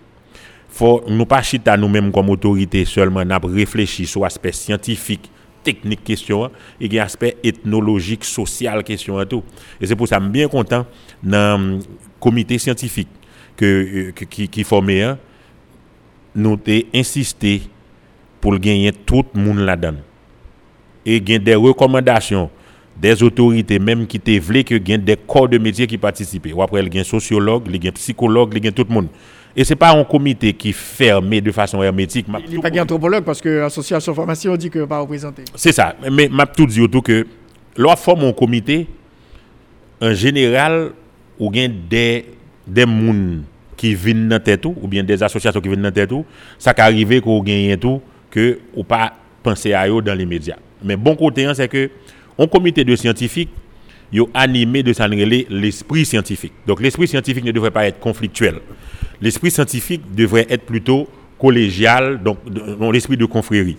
[0.68, 5.30] Faut nous pas chiter nous-mêmes comme autorité seulement, nous réfléchir sur l'aspect scientifique,
[5.64, 9.44] technique question et il y a aspect ethnologique, social question tout.
[9.80, 10.86] Et c'est pour ça que je suis bien content
[11.24, 11.80] dans le
[12.20, 13.10] comité scientifique
[13.56, 15.18] que, qui, qui formé hein.
[16.36, 17.62] nous avons insisté
[18.40, 19.98] pour gagner tout le monde là-dedans.
[21.06, 22.50] Et gagner des recommandations
[23.00, 26.50] des autorités même qui te voulaient que gagne des corps de métier qui participent.
[26.54, 28.94] Ou après, il y a sociologue, il y a psychologue, il y a tout le
[28.94, 29.08] monde.
[29.56, 32.28] Et ce n'est pas un comité qui fermé de façon hermétique.
[32.28, 35.44] Il n'y a pas anthropologue parce que l'association formation dit que pas représenté.
[35.56, 35.96] C'est ça.
[36.12, 37.26] Mais m'a tout dit que
[37.76, 38.88] lors forme un comité,
[40.02, 40.92] en général,
[41.40, 42.26] ou bien des
[42.68, 43.42] des gens
[43.76, 46.12] qui viennent dans tête ou bien des associations qui viennent dans tête
[46.58, 50.58] ça peut arriver qu'on gagne tout que ou pas penser à eux dans les médias.
[50.84, 51.90] Mais bon côté hein, c'est que
[52.38, 53.50] un comité de scientifiques
[54.12, 56.54] yo animé de s'enrêler l'esprit scientifique.
[56.68, 58.56] Donc l'esprit scientifique ne devrait pas être conflictuel.
[59.22, 61.08] L'esprit scientifique devrait être plutôt
[61.38, 62.38] collégial, donc
[62.80, 63.78] dans l'esprit de confrérie.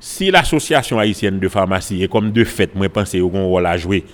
[0.00, 4.04] Si l'association haïtienne de pharmacie est comme de fait, moi pense au rôle à jouer,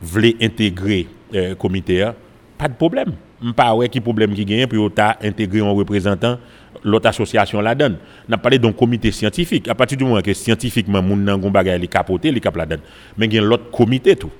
[0.00, 2.08] voulait intégrer le euh, comité,
[2.56, 3.12] pas de problème.
[3.56, 6.38] Pas ouais qui problème qui gagne puis t'a intégré un représentant
[6.82, 7.96] l'autre association la donne.
[8.28, 9.68] N'a parlé d'un comité scientifique.
[9.68, 12.80] À partir du moment que scientifiquement bagay li capoté, li cap la donne.
[13.18, 14.30] Mais il y a l'autre comité tout.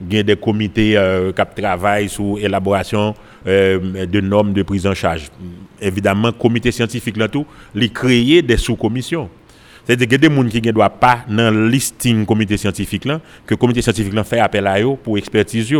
[0.00, 3.14] Il y a des comités euh, qui travaillent sur l'élaboration
[3.46, 5.28] euh, de normes de prise en charge.
[5.80, 7.46] Évidemment, comité scientifique là tout,
[7.92, 9.28] créer des sous-commissions.
[9.88, 13.06] C'est-à-dire qu'il y a des gens qui ne doivent pas dans le listing comité scientifique
[13.06, 15.72] là, que le comité scientifique là fait appel à eux pour expertise.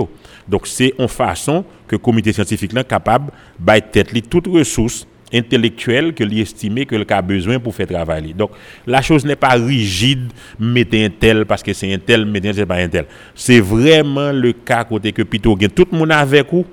[0.48, 6.14] Donc c'est en façon que le comité scientifique là capable de tête toutes ressources intellectuelles
[6.14, 8.32] que estime que le a besoin pour faire travailler.
[8.32, 8.50] Donc
[8.86, 12.66] la chose n'est pas rigide, mettez un tel parce que c'est un tel, mettez c'est
[12.66, 13.06] pas un tel.
[13.34, 16.66] C'est vraiment le cas côté que plutôt tout le monde avec vous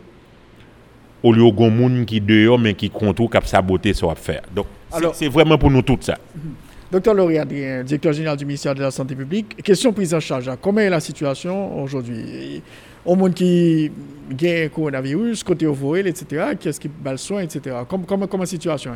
[1.23, 4.43] au lieu de monde qui dehors mais qui contrôle cap saboter ce qu'on faire.
[4.53, 4.67] Donc
[5.13, 6.17] c'est vraiment pour nous tout ça.
[6.35, 6.51] Mhm.
[6.91, 9.61] Docteur Laurie Adrien, directeur général du ministère de la Santé publique.
[9.63, 10.49] Question prise en charge.
[10.61, 12.61] Comment est la situation aujourd'hui?
[13.05, 13.91] Au monde qui
[14.29, 17.75] un coronavirus, côté au etc., qu'est-ce qui bat le soin, etc.
[17.87, 18.93] Comment, comment la situation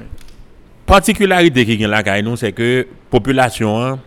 [0.86, 2.02] Particularité qui est là,
[2.36, 4.00] c'est que la population n'a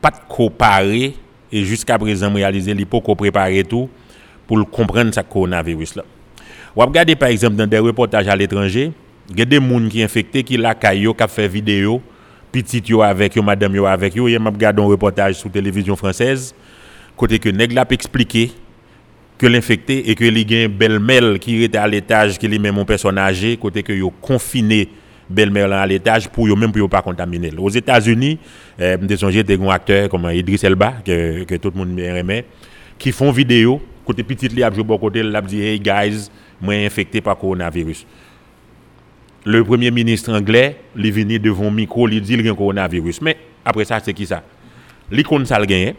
[0.00, 1.14] pas de comparer
[1.52, 3.88] et jusqu'à présent réaliser il faut préparer tout
[4.46, 6.04] pour comprendre ce coronavirus là.
[6.74, 8.92] Vous regardez par exemple dans des reportages à l'étranger,
[9.30, 12.00] il y a des gens qui sont infectés qui la qui fait vidéo
[12.50, 16.54] petit yo avec yo, madame yo avec yo, m'a regardé un reportage sur télévision française,
[17.16, 18.52] côté que nèg l'a expliqué
[19.38, 22.84] que l'infecté et que li gen belle-mère qui était à l'étage qui lui même mon
[22.84, 24.88] personne âgée, côté que yo confiné
[25.30, 27.52] belle-mère à l'étage pour yo même pas contaminer.
[27.56, 28.38] Aux États-Unis,
[28.80, 28.96] euh,
[29.30, 32.44] j'ai des grands acteurs comme Idris Elba que, tout le monde aimait
[32.98, 36.28] qui font vidéo côté petit li a joué bon côté l'a dit hey guys,
[36.60, 38.04] moi infecté par coronavirus
[39.48, 43.22] le premier ministre anglais, il venu devant micro, il dit un coronavirus.
[43.22, 44.42] Mais après ça, c'est qui ça?
[45.10, 45.94] Il compte ça le gagner.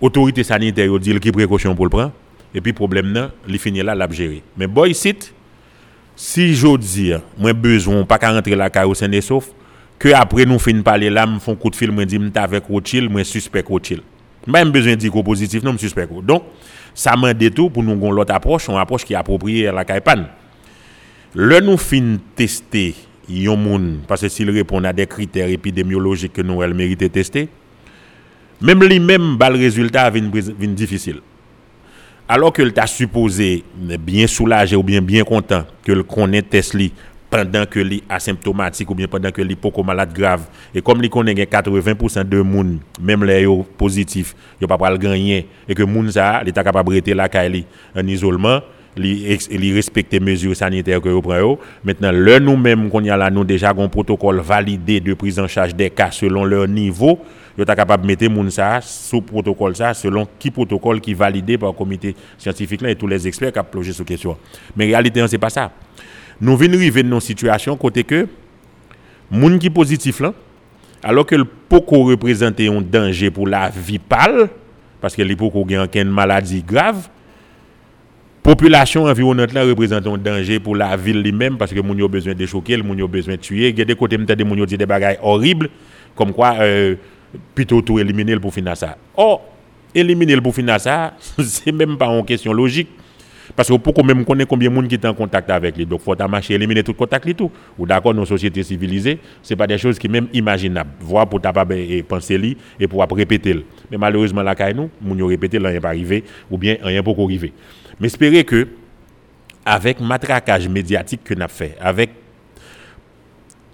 [0.00, 2.12] Autorité sanitaire dit qu'il précaution pour le prendre.
[2.54, 4.42] Et puis, problème, là, il finit là, l'a gérer.
[4.56, 5.32] Mais boy, site,
[6.16, 8.70] si je dis, moi, besoin, pas qu'à rentrer la
[9.12, 9.48] et sauf,
[9.98, 13.10] que après nous finissons parler là, me font coup de fil, me dit, avec Rothschild,
[13.10, 14.02] moi, suspect Rothschild.
[14.46, 16.08] Même besoin dire positif, non, je suspect.
[16.22, 16.42] Donc,
[16.94, 19.84] ça m'a tout pour nous avoir l'autre approche, une approche qui est appropriée à la
[19.84, 20.02] caille
[21.34, 22.94] le nous fin tester
[23.28, 27.48] yon moun, parce que s'il répond à des critères épidémiologiques que nous elle mérite tester,
[28.60, 30.28] même lui même le résultat vient
[30.68, 31.20] difficile.
[32.28, 36.76] Alors que t'a supposé bien soulagé ou bien bien content que le connaît test
[37.28, 41.34] pendant que est asymptomatique ou bien pendant que est malade grave et comme il connaît
[41.34, 43.46] 80% de monde même les
[43.76, 47.28] positifs, yo pas pas gagner et que moun ça l'état capable de la
[47.96, 48.60] en isolement
[48.96, 51.56] li respecter mesures sanitaires que vous prenez.
[51.84, 56.10] Maintenant, le nous-mêmes qu'on y déjà un protocole validé de prise en charge des cas
[56.10, 57.18] selon leur niveau.
[57.56, 61.70] Vous êtes capable de mettre moun ça sous protocole selon qui protocole qui validé par
[61.70, 64.36] le comité scientifique et tous les experts qui ont plongé sur question.
[64.74, 65.70] Mais en réalité, c'est pas ça.
[66.40, 68.26] Nous venons arriver dans une situation côté que
[69.30, 70.32] moun qui positif là
[71.02, 74.48] alors que le POCO représente un danger pour la vie pâle
[75.00, 77.08] parce que le POCO a une maladie grave
[78.42, 82.46] population environnante représente un danger pour la ville lui-même parce que moun a besoin de
[82.46, 85.68] choquer, moun a besoin de tuer, des côtés des horribles
[86.14, 86.96] comme quoi euh,
[87.54, 88.96] plutôt tout éliminer pour finir ça.
[89.16, 89.42] Or
[89.94, 92.88] éliminer pour finir ça, c'est même pas une question logique.
[93.56, 95.84] Parce que pour même connaître combien de monde qui est en contact avec lui.
[95.84, 97.50] Donc, il faut marcher, éliminer tout contact et tout.
[97.78, 100.90] Ou d'accord, nos sociétés civilisées, ce pas des choses qui même imaginables.
[101.00, 103.64] Voir pour pas et penser lui et pour répéter.
[103.90, 107.52] Mais malheureusement, là, nous, nous répéter, rien pas arrivé, ou bien rien pas arrivé.
[108.00, 108.68] Mais espérez que,
[109.66, 112.10] avec matraquage médiatique que nous avons fait, avec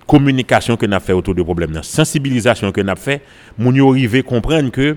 [0.09, 3.21] communication que avons fait autour du problème, sensibilisation que avons fait,
[3.59, 4.97] nous arrivons à comprendre que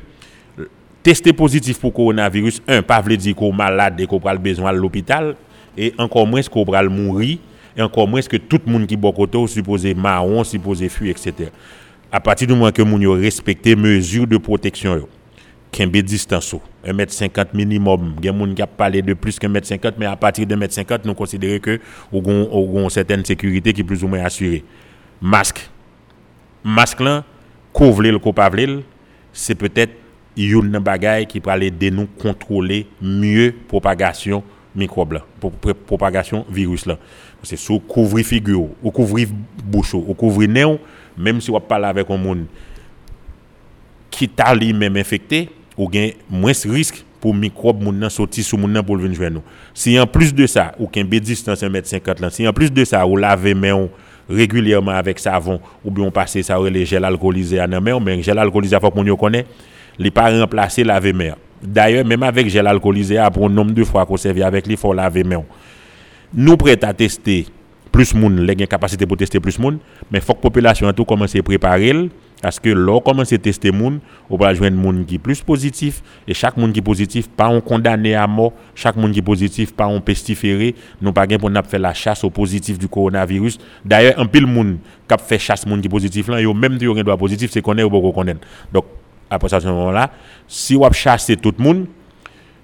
[1.04, 4.70] tester positif pour coronavirus, un, pas veut dire qu'on est malade et qu'on a besoin
[4.70, 5.36] à l'hôpital,
[5.78, 7.38] et encore moins qu'on va mourir
[7.76, 11.50] et encore moins que tout le monde qui côté supposé marron, supposé fuir, etc.
[12.12, 15.10] À partir du moment que nous yo respecté mesures de protection, yo,
[15.72, 16.56] qu'un distance,
[16.86, 20.18] 1m50 minimum, y a des gens qui parlé de plus qu'un mètre 50, mais à
[20.18, 21.80] partir de 1m50, nous considérons que
[22.12, 24.66] nous avons une certaine sécurité qui est plus ou moins assurée.
[25.22, 25.70] Masque.
[26.64, 27.24] Masque là,
[27.72, 28.84] couvre le coupable,
[29.32, 29.94] c'est peut-être
[30.36, 34.44] une bagaille qui peut aider nous contrôler mieux propagation
[34.74, 35.26] microbe là,
[35.86, 36.98] propagation virus là.
[37.44, 39.28] C'est sous couvrir figure, ou couvrir
[39.64, 40.80] bouche, ou couvrir nez,
[41.18, 42.46] même si on parle avec un monde
[44.10, 48.74] qui t'a lui-même infecté, ou gain moins risque pour microbe moun nan sorti sous moun
[48.74, 49.44] nan pour venir nous.
[49.74, 53.06] Si en plus de ça, ou qu'un distance 1m50 là, si en plus de ça,
[53.06, 53.88] ou laver main
[54.30, 58.38] régulièrement avec savon ou bien on passe ça les gel alcoolisé à nan mais gel
[58.38, 59.46] alcoolisé faut qu'on connaît,
[60.00, 61.34] il pas remplacer laver main.
[61.62, 64.94] D'ailleurs, même avec gel alcoolisé, après un nombre de fois qu'on servi avec lui, faut
[64.94, 65.44] laver main.
[66.34, 67.46] Nous prêts à tester
[67.92, 69.78] plus moun, les capacité pour tester plus moun,
[70.10, 72.10] mais faut que la population tout commence à préparer
[72.42, 76.34] parce que là, commence à tester moun, on va joindre moun qui plus positif et
[76.34, 79.74] chaque monde qui est positif pas on condamné à mort, chaque monde qui est positif
[79.74, 83.60] pas on pestiféré, nous pas pour faire la chasse au positif du coronavirus.
[83.86, 86.96] D'ailleurs, un pile moun qui fait chasse moun qui positif là, yo même si yo
[87.04, 88.42] droit positif, c'est connaît ou pas connaître.
[88.74, 88.86] Donc
[89.30, 90.12] après ce moment-là,
[90.48, 91.86] si on chasse tout le monde,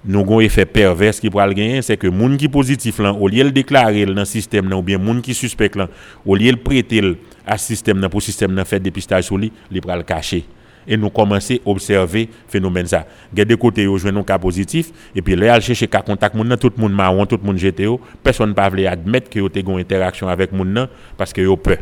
[0.06, 1.48] nous avons un effet pervers qui pourra
[1.82, 4.98] c'est que moun qui positif là, au lieu de déclarer dans le système ou bien
[4.98, 5.88] moun qui suspect là,
[6.26, 7.02] au lieu de prêter
[7.48, 10.46] à système là pour système là faire dépistage sur lui, il pourra le cacher.
[10.90, 13.06] Et nous commencer à observer phénomène ça.
[13.34, 13.88] Il y a des côtés
[14.26, 17.46] cas positif et puis là, chercher cas contact moun tout le monde marron, tout le
[17.46, 20.88] monde GTO, personne ne peut admettre que vous une interaction avec moun
[21.18, 21.78] parce que vous peur.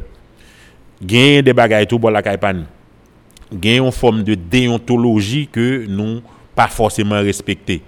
[1.04, 2.22] Gain des bagages tout bon la.
[2.22, 6.22] Gain une forme de déontologie que nous
[6.56, 7.82] pas forcément respecter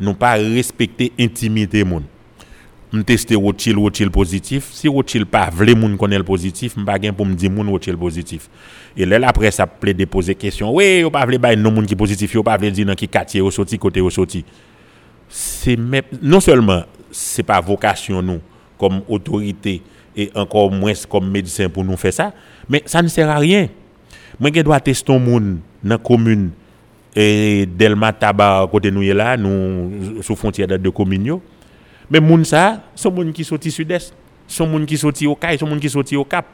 [0.00, 2.04] non pas respecter intimité moun.
[2.90, 6.98] M tester Rothschild Rothschild positif, si Rothschild pas vle moun connaît le positif, m pas
[6.98, 8.48] gen pour me dire moun Rothschild positif.
[8.96, 11.94] Et là après ça peut déposer question, oui, ou pas vle bay non moun qui
[11.94, 14.42] positif, ou pas vle dire dans qui quartier ou sorti côté ou sorti.
[15.28, 15.78] C'est
[16.22, 18.40] non seulement c'est pas vocation nous
[18.78, 19.82] comme autorité
[20.16, 22.32] et encore moins comme médecin pour nous faire ça,
[22.70, 23.68] mais ça ne sert à rien.
[24.40, 26.52] Moi je dois tester moun dans commune
[27.14, 31.38] et Delma Tabar côté nous là nous sous frontière de deux communes
[32.10, 34.12] mais moun ça sont moun sorti sud-est
[34.46, 36.46] sont moun qui sorti au Caille sont moun qui sorti au Cap.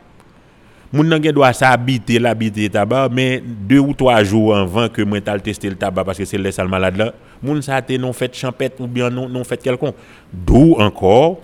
[0.94, 5.42] Moun nan doit s'habiter l'habiter tabac mais deux ou trois jours avant que moi t'al
[5.42, 7.60] tester le tabac parce que c'est le sale malade là moun
[7.98, 9.96] non fait champette ou bien non non fait quelconque.
[10.32, 11.40] D'où encore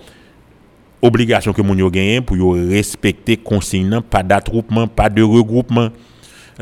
[1.01, 5.89] obligation que moun yo gagne pour yo respecter consigne pas d'attroupement pas de regroupement.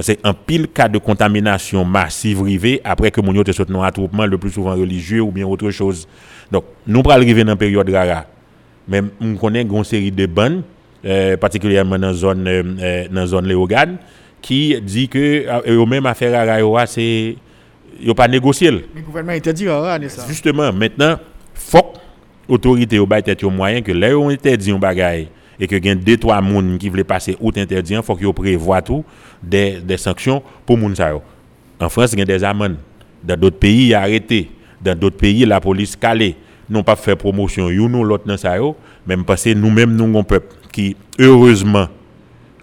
[0.02, 2.42] C'est un pile cas de contamination massive
[2.84, 5.70] après que mon yo te saute un attroupement le plus souvent religieux ou bien autre
[5.70, 6.08] chose.
[6.52, 8.26] Donc, nous allons arriver dans une période rare.
[8.88, 10.64] Mais on connaît une série de bonnes,
[11.06, 13.98] euh, particulièrement dans la zone, euh, dans zone Léogane,
[14.42, 17.36] qui dit que eux même affaire rara, c'est
[18.02, 18.72] yo pas négocier.
[18.72, 20.26] Le gouvernement interdit rara, ça.
[20.28, 21.18] Justement, maintenant,
[21.54, 21.94] faut
[22.48, 25.28] autorité au bail tête moyen que là on interdit un bagaille
[25.60, 28.82] et que a deux trois personnes qui veulent passer outre interdit, il faut qu'ils prévoient
[28.82, 29.04] tout
[29.44, 31.14] des, des sanctions pour moun sa
[31.80, 32.78] En France, il y a des amendes.
[33.24, 34.50] Dans d'autres pays, il y a arrêté.
[34.82, 36.36] Dans d'autres pays, la police calée.
[36.70, 38.56] Non pas faire promotion, you nous l'autre dans ça
[39.08, 41.88] même parce que nous-mêmes nous un peuple qui heureusement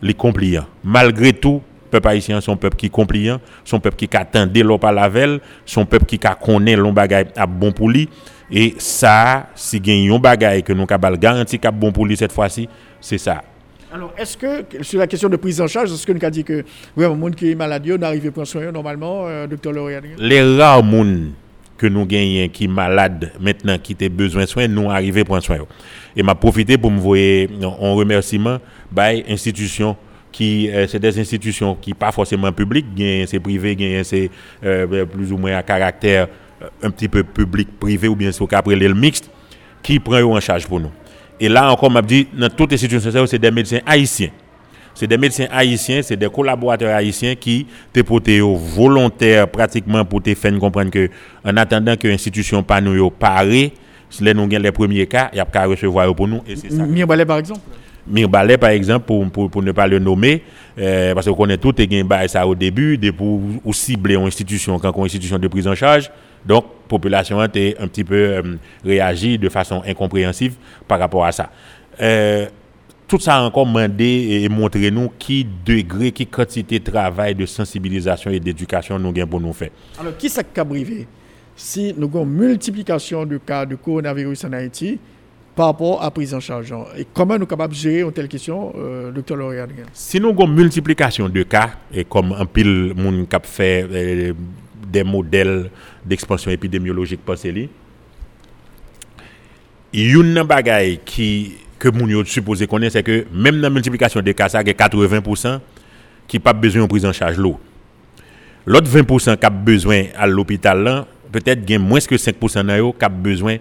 [0.01, 0.65] les compliant.
[0.85, 1.61] Malgré tout,
[1.91, 5.85] peuple haïtien son peuple qui compliant, son peuple qui attend dès par la veille, son
[5.85, 8.09] peuple qui connaît l'on bagaille à bon pour lui
[8.51, 12.33] et ça si gagne un bagaille que nous avons garanti qu'à bon pour lui cette
[12.33, 12.69] fois-ci,
[13.01, 13.43] c'est ça.
[13.93, 16.45] Alors, est-ce que, sur la question de prise en charge, est-ce que nous avons dit
[16.45, 16.65] que
[16.97, 20.05] vraiment, monde qui est malade, on arrive à prendre soin normalement, euh, docteur Lauriane?
[20.19, 21.17] Les rares gens
[21.77, 25.25] que nous gagnons qui sont malades maintenant, qui ont besoin de soins, nous arrivons à
[25.25, 25.59] prendre soin.
[26.17, 27.49] Et m'a profité pour me voir
[27.81, 28.59] en remerciement
[28.91, 29.97] by institutions
[30.33, 32.87] qui euh, c'est des institutions qui pas forcément publiques,
[33.27, 34.31] c'est privé, c'est
[34.65, 36.29] euh, plus ou moins à caractère
[36.83, 39.31] un petit peu public privé ou bien c'est au le mixte
[39.83, 40.91] qui prend en charge pour nous.
[41.39, 44.31] Et là encore, m'a dit, dans toutes les situations, c'est des médecins haïtiens.
[44.97, 50.35] C'est des médecins haïtiens, c'est des collaborateurs haïtiens qui te porté volontaires pratiquement pour te
[50.35, 51.11] faire comprendre que,
[51.45, 53.73] en attendant que l'institution pas nous paré,
[54.09, 56.41] si nous avons les premiers cas, il y a qu'à recevoir pour nous.
[56.49, 56.87] Et c'est ça.
[56.87, 57.61] Mirbalais, par exemple
[58.09, 60.43] Mirbalais, par exemple, pour, pour, pour, ne pas le nommer,
[60.79, 63.43] euh, parce qu'on connaît tout et ça au début, de pour
[63.73, 66.11] cibler une institution, quand une institution de prise en charge,
[66.47, 68.43] donc, la population a un petit peu euh,
[68.85, 70.55] réagi de façon incompréhensive
[70.87, 71.51] par rapport à ça.
[72.01, 72.47] Euh,
[73.09, 77.47] tout ça a encore demandé et montré nous qui degré, qui quantité de travail, de
[77.47, 79.71] sensibilisation et d'éducation nous avons pour nous faire.
[79.99, 81.07] Alors, qui ça brivé
[81.55, 84.99] Si nous avons une multiplication de cas de coronavirus en Haïti,
[85.55, 86.75] par rapport à la prise en charge.
[86.99, 90.29] Et comment nous sommes capables de gérer une telle question, euh, docteur Laurier Si nous
[90.29, 94.33] avons une multiplication de cas, et comme un pile monde qui fait euh,
[94.93, 95.71] des modèles
[96.05, 97.21] d'expansion épidémiologique
[99.93, 103.63] il y a une bagaille qui que moun yo supposé connaître c'est que même dans
[103.63, 105.61] la multiplication des cas ça il a 80%
[106.27, 107.37] qui pas besoin de prise en charge.
[108.67, 113.57] L'autre 20% qui a besoin à l'hôpital peut-être moins que 5% nan qui a besoin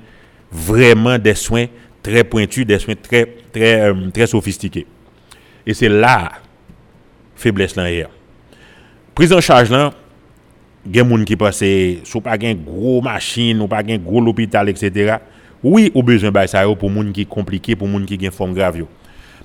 [0.52, 1.66] vraiment des soins
[2.02, 3.28] très pointus, des soins très
[3.82, 4.86] euh, sophistiqués.
[5.66, 6.32] Et c'est là
[7.36, 7.90] faiblesse là.
[9.14, 9.94] Prise en charge là
[10.86, 11.64] il y a des gens qui passent,
[12.04, 15.16] sous pas une gros machine, ou pas un gros hôpital, etc.
[15.68, 18.14] Oui, au besoin de ça pour les gens qui sont compliqués, pour les gens qui
[18.14, 18.84] ont une forme grave.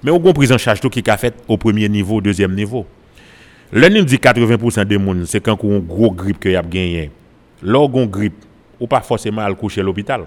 [0.02, 2.84] Mais on a prise en charge qui a fait au premier niveau, au deuxième niveau.
[3.72, 6.56] Là, nous dit 80% des gens, c'est quand on a une gros grippe que y
[6.56, 7.10] a gagné.
[7.62, 8.34] Lorsqu'on une grippe,
[8.78, 10.26] ou pas forcément à coucher à l'hôpital.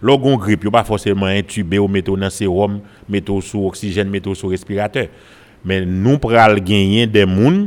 [0.00, 4.32] Lorsqu'on une grippe, ou pas forcément intubé ou mettre dans sérum, mettre sous oxygène, mettre
[4.32, 5.08] sous respirateur.
[5.64, 7.66] Mais nous prenons gagner des gens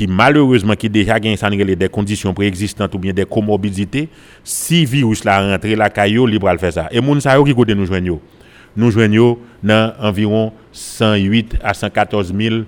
[0.00, 4.08] qui malheureusement qui déjà gagnent des conditions préexistantes ou bien des comorbidités,
[4.42, 6.88] si virus la rentre la caillou libre à faire ça.
[6.90, 8.18] Et moun sa yo qui nous joignons.
[8.74, 12.62] Nous joignons dans environ 108 à 114 000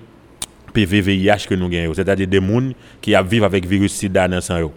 [0.73, 2.69] PVVIH que nous gagnons, c'est-à-dire des gens
[3.01, 4.69] qui vivent avec virus sida dans sang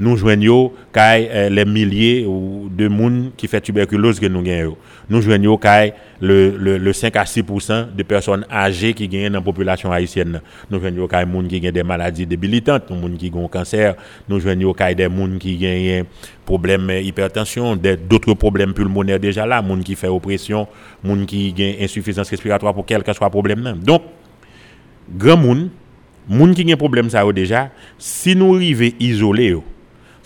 [0.00, 4.76] nous joignons euh, les milliers de monde qui fait tuberculose que nous gagnons.
[5.10, 5.60] Nous joignons
[6.20, 10.40] le, le, le 5 à 6% de personnes âgées qui gagnent dans la population haïtienne.
[10.70, 13.94] Nous joignons des gens qui ont des maladies débilitantes, des gens qui ont cancer,
[14.26, 16.06] nous joignons des gens qui ont
[16.46, 20.66] problèmes d'hypertension, d'autres problèmes pulmonaires déjà là, des gens qui font oppression,
[21.04, 23.78] des gens qui ont insuffisance respiratoire pour quel que soit le problème.
[23.84, 24.02] Donc,
[25.14, 25.68] grand monde,
[26.30, 29.56] gens qui ont problème ça déjà, si nous arrivons isoler,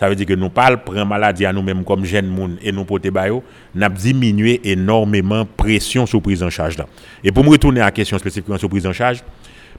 [0.05, 2.85] ça veut dire que nous parlons prendre maladie à nous-mêmes comme jeunes monde et nous
[2.85, 3.43] porter bayo,
[3.75, 6.87] n'a diminué énormément pression sur prise en charge là.
[7.23, 9.25] Et pour me retourner à la question spécifiquement sur prise en charge,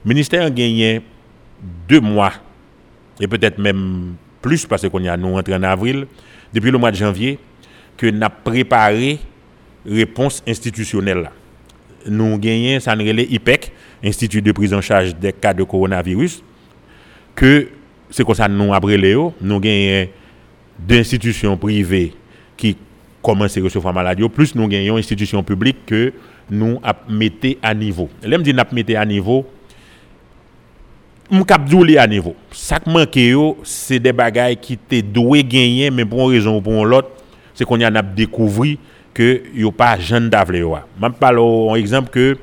[0.04, 1.00] le ministère a gagné
[1.88, 2.32] deux mois
[3.20, 6.08] et peut-être même plus parce qu'on nous entré en avril
[6.52, 7.38] depuis le mois de janvier
[7.96, 9.20] que n'a préparé
[9.88, 11.32] réponse institutionnelle là.
[12.08, 13.72] Nous gagnons ça IPEC,
[14.02, 16.42] Institut de prise en charge des cas de coronavirus
[17.36, 17.68] que
[18.16, 20.08] c'est comme ça nous après Léo, nous gagnons
[20.78, 22.14] d'institutions privées
[22.56, 22.74] qui
[23.20, 26.14] commencent à recevoir maladie, plus nous gagnons institutions publiques que
[26.50, 28.08] nous mettons à niveau.
[28.22, 29.46] Je dis nous à niveau,
[31.30, 32.34] nous capdouler à niveau.
[32.52, 36.62] Ça qui manque, c'est des bagailles qui te doué gagner, mais pour une raison ou
[36.62, 37.10] pour l'autre,
[37.52, 38.76] c'est qu'on a découvert
[39.12, 40.56] que n'y a pas jeune d'avle.
[40.56, 42.38] Je parle un exemple que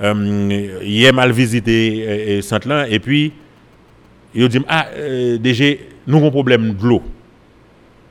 [0.00, 3.34] euh, mal visité euh, Saint-Lan et puis
[4.34, 5.64] il dit, ah, euh, déjà,
[6.06, 7.02] nous avons un problème de l'eau.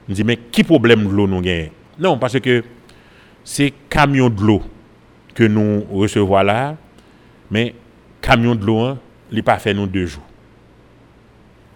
[0.07, 1.69] Je dis, mais qui problème de l'eau nous avons
[1.99, 2.63] Non, parce que
[3.43, 4.61] c'est camion de l'eau
[5.35, 6.77] que nous recevons là,
[7.51, 7.75] mais
[8.21, 8.99] camion de l'eau, hein,
[9.31, 10.23] il n'a pas fait nous deux jours.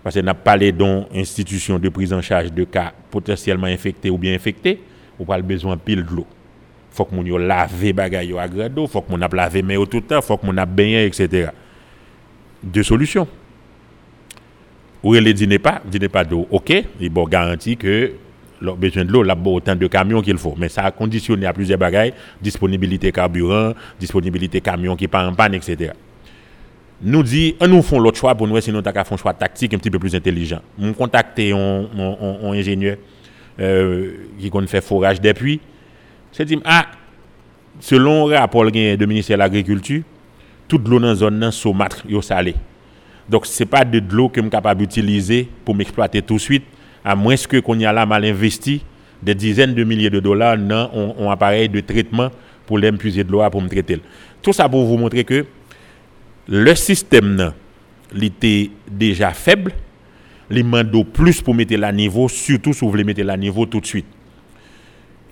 [0.03, 4.17] Parce qu'on a parlé d'une institution de prise en charge de cas potentiellement infectés ou
[4.17, 4.79] bien infectés,
[5.19, 6.27] on pas besoin de pile de l'eau.
[6.91, 10.01] Faut que nous laver bagaille à grade il faut que nous laver mais tout le
[10.01, 11.49] temps, faut que nous baigné, etc.
[12.63, 13.27] Deux solutions.
[15.07, 16.45] Ou dit n'est pas, n'est pas d'eau.
[16.51, 18.11] OK, il bon garantit que
[18.59, 20.53] le besoin de l'eau, il a autant de camions qu'il faut.
[20.57, 25.53] Mais ça a conditionné à plusieurs bagailles, disponibilité carburant, disponibilité camion qui part en panne,
[25.53, 25.93] etc.
[27.01, 29.89] Nous dit, nous faisons l'autre choix pour nous, sinon nous un choix tactique un petit
[29.89, 30.59] peu plus intelligent.
[30.77, 31.85] Nous contacté un,
[32.51, 32.97] ingénieur
[33.61, 35.61] euh, qui fait forage depuis.
[36.33, 36.85] C'est dit, ah,
[37.79, 40.01] selon le rapport du ministère de l'Agriculture,
[40.67, 42.55] toute l'eau dans la zone saumâtre, salée.
[43.29, 46.39] Donc, ce n'est pas de l'eau que je suis capable d'utiliser pour m'exploiter tout de
[46.39, 46.63] suite,
[47.03, 48.81] à moins que qu'on y a là mal investi
[49.21, 52.29] des dizaines de milliers de dollars dans un, appareil de traitement
[52.65, 53.99] pour l'impuser de l'eau pour me traiter.
[54.41, 55.45] Tout ça pour vous montrer que
[56.47, 57.53] le système
[58.21, 59.73] était déjà faible,
[60.49, 63.81] il demande plus pour mettre la niveau, surtout si vous voulez mettre la niveau tout
[63.81, 64.05] de suite.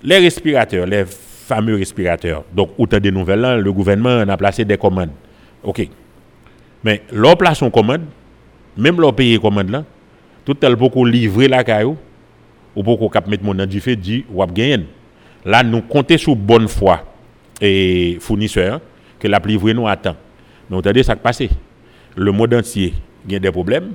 [0.02, 5.12] Les respirateurs, les fameux respirateurs, donc autant de nouvelles, le gouvernement a placé des commandes.
[5.62, 5.88] OK.
[6.84, 8.02] Mais leur place en commande,
[8.76, 9.84] même leur payer commande là,
[10.44, 11.96] tout tel beaucoup livrer la caillou,
[12.76, 14.86] ou beaucoup cap mettre mon du fait dit ou gagner.
[15.44, 17.02] Là nous comptons sur bonne foi
[17.60, 18.80] et fournisseur
[19.18, 20.14] que la livrer nous attend.
[20.68, 21.42] Mais attendez ça qui passe.
[22.14, 22.94] Le monde entier
[23.32, 23.92] a des problèmes.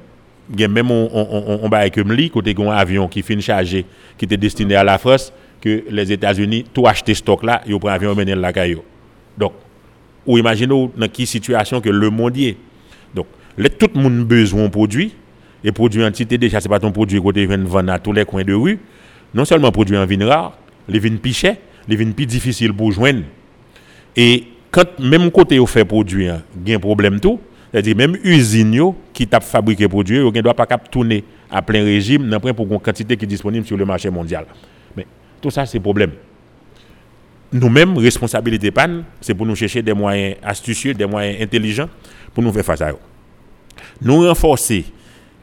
[0.53, 3.41] Il y a même on on on ba comme li côté un avion qui finit
[3.41, 3.85] chargé
[4.17, 7.89] qui était destiné à la France que les États-Unis tout acheté stock là, ils prend
[7.89, 8.81] avion mener la caillou.
[9.37, 9.53] Donc
[10.25, 12.57] ou imaginez dans quelle situation que le monde est
[13.79, 15.13] tout le monde a besoin de produits.
[15.63, 18.25] Et produits entité, déjà, ce n'est pas ton produit que tu vendre à tous les
[18.25, 18.79] coins de rue.
[19.33, 20.57] Non seulement produits en vin rare,
[20.89, 23.23] les vins pichets, les vins plus difficile pour joindre.
[24.15, 27.39] Et quand même côté au fait produit, il y a un problème tout.
[27.71, 32.37] C'est-à-dire même usine qui t'a fabriqué produit, yo ne doit pas tourner à plein régime
[32.55, 34.45] pour une quantité qui disponible sur le marché mondial.
[34.95, 35.05] Mais
[35.41, 36.11] tout ça c'est problème.
[37.53, 41.89] Nous-mêmes responsabilité panne, c'est pour nous chercher des moyens astucieux, des moyens intelligents
[42.33, 42.97] pour nous faire face à eux.
[44.01, 44.85] Nous renforcer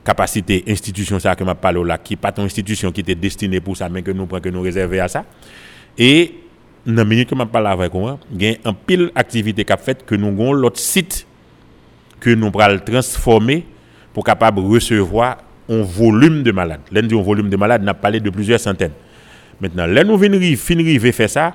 [0.04, 3.76] capacité institution ça que m'a parlé là qui pas une institution qui était destinée pour
[3.76, 5.24] ça mais que nous prenons que nous réserver à ça
[5.98, 6.34] et
[6.86, 10.06] dans minute que m'a parlé avec moi il y a un pile activité qu'a fait
[10.06, 11.26] que nous avons l'autre site
[12.20, 13.66] que nous allons transformer
[14.14, 16.80] pour capable recevoir un volume de malades.
[16.90, 18.92] L'un un volume de malades, n'a parlé de plusieurs centaines.
[19.60, 20.40] Maintenant, là nous venons
[21.12, 21.54] faire ça,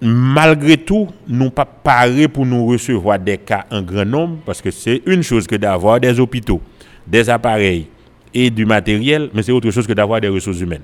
[0.00, 4.70] malgré tout, nous pas paré pour nous recevoir des cas en grand nombre, parce que
[4.70, 6.60] c'est une chose que d'avoir des hôpitaux,
[7.06, 7.88] des appareils
[8.32, 10.82] et du matériel, mais c'est autre chose que d'avoir des ressources humaines.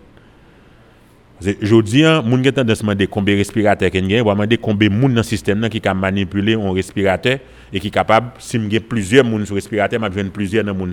[1.41, 5.13] Je dis, moun gen tendance demander combien de respirateurs y a, demander combien de moun
[5.13, 7.39] dans le système qui peut manipuler un respirateur
[7.71, 10.91] et qui capable, si y a plusieurs moun sur respirateur, m'a plusieurs dans moun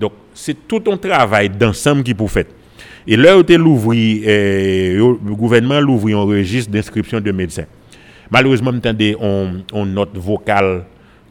[0.00, 2.46] Donc, c'est tout un travail d'ensemble qui peut faire.
[3.08, 7.66] Et là, euh, le gouvernement l'ouvre un registre d'inscription de médecins.
[8.30, 8.72] Malheureusement,
[9.20, 10.84] on, on note vocale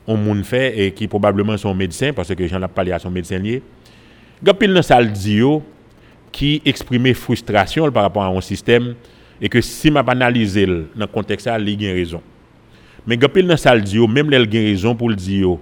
[0.08, 3.10] on moun fait et qui probablement sont médecins parce que j'en ai parlé à son
[3.10, 3.62] médecin lié.
[4.44, 5.62] Gapil dans
[6.32, 8.96] qui exprimait frustration par rapport à un système
[9.42, 12.22] et que si m'a analysé dans le contexte il a raison.
[13.08, 15.58] Mais gapil dans salle même les a raison pour le dire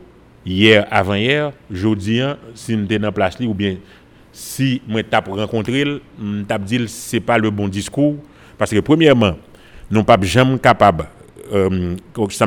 [0.46, 2.22] hier avant hier, jeudi
[2.54, 3.78] si nous dans place ou bien
[4.34, 5.86] si moi t'a rencontré,
[6.48, 8.16] t'a dit c'est pas le bon discours.
[8.58, 9.38] Parce que premièrement,
[9.90, 11.06] nous pas jamais capable
[11.54, 11.96] euh,
[12.30, 12.46] ça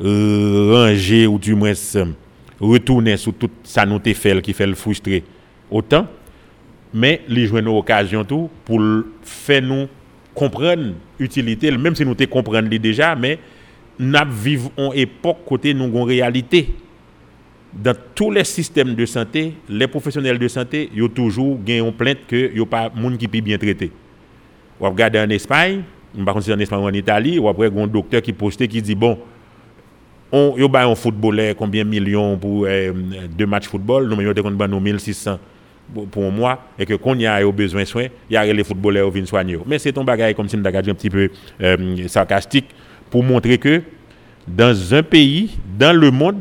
[0.00, 1.72] ranger ou du moins
[2.60, 5.24] retourner sur tout ça nous fait qui fait le frustrer
[5.70, 6.06] autant.
[6.94, 8.80] Mais les une occasion tout pour
[9.22, 9.88] faire nous
[10.34, 13.38] comprendre l'utilité même si nous te comprendre déjà mais
[13.98, 16.68] nous vivons une époque côté nous une réalité
[17.82, 22.18] dans tous les systèmes de santé, les professionnels de santé, ils ont toujours une plainte
[22.26, 23.92] que n'y a pas de monde qui peut bien traiter.
[24.80, 25.82] Vous regardez en Espagne,
[26.24, 28.94] par contre en Espagne ou en Italie, ou après un docteur qui posté qui dit
[28.94, 29.18] bon,
[30.32, 32.92] on y a un footballeur combien de millions pour euh,
[33.36, 35.38] deux matchs de football, nous avons 1600
[36.10, 38.52] pour un mois et que quand il y a besoin de soins, il y a
[38.52, 39.58] les footballeurs qui viennent soigner.
[39.66, 41.30] Mais c'est un bagage comme si nous un petit peu
[41.62, 42.66] euh, sarcastique
[43.10, 43.82] pour montrer que
[44.48, 46.38] dans un pays, dans le monde,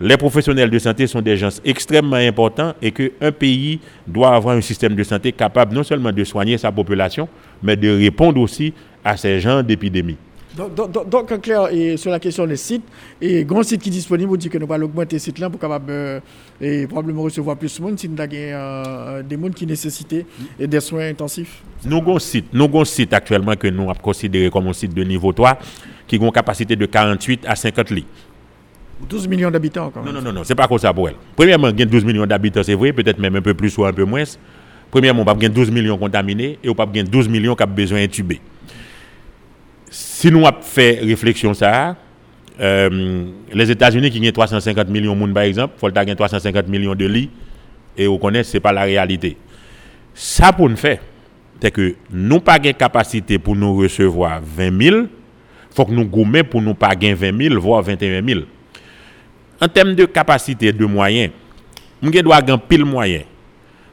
[0.00, 4.60] les professionnels de santé sont des gens extrêmement importants et qu'un pays doit avoir un
[4.60, 7.28] système de santé capable non seulement de soigner sa population,
[7.62, 8.74] mais de répondre aussi
[9.04, 10.16] à ces gens d'épidémie.
[10.56, 12.84] Donc, en clair, et sur la question des sites,
[13.20, 15.60] et grand site qui est disponible, vous dit que nous allons augmenter ce site-là pour
[15.60, 16.20] capable euh,
[16.60, 20.24] et probablement recevoir plus de monde si nous avons euh, des gens qui nécessitent
[20.58, 21.62] des soins intensifs.
[21.84, 24.72] Nous avons un site, nous avons un site actuellement que nous avons considéré comme un
[24.72, 25.58] site de niveau 3
[26.06, 28.06] qui a une capacité de 48 à 50 lits.
[29.08, 31.16] 12 millions d'habitants Non, non, non, non, c'est pas comme ça pour elle.
[31.34, 33.84] Premièrement, il y a 12 millions d'habitants, c'est vrai, peut-être même un peu plus ou
[33.84, 34.24] un peu moins.
[34.90, 38.40] Premièrement, on va 12 millions contaminés et on va 12 millions qui ont besoin d'intubés.
[39.90, 41.96] Si nous avons fait réflexion ça,
[42.58, 46.68] euh, les États-Unis qui ont 350 millions de monde par exemple, il faut avoir 350
[46.68, 47.30] millions de lits
[47.96, 49.36] et on connaît ce n'est pas la réalité.
[50.14, 51.00] Ça pour nous faire,
[51.60, 55.08] c'est que nous pas de capacité pour nous recevoir 20 000, il
[55.74, 58.40] faut que nous gommions pour nous pas 20 000, voire 21 000.
[59.60, 61.32] En termes de capacité de moyens,
[62.02, 63.22] je dois avoir pile moyen.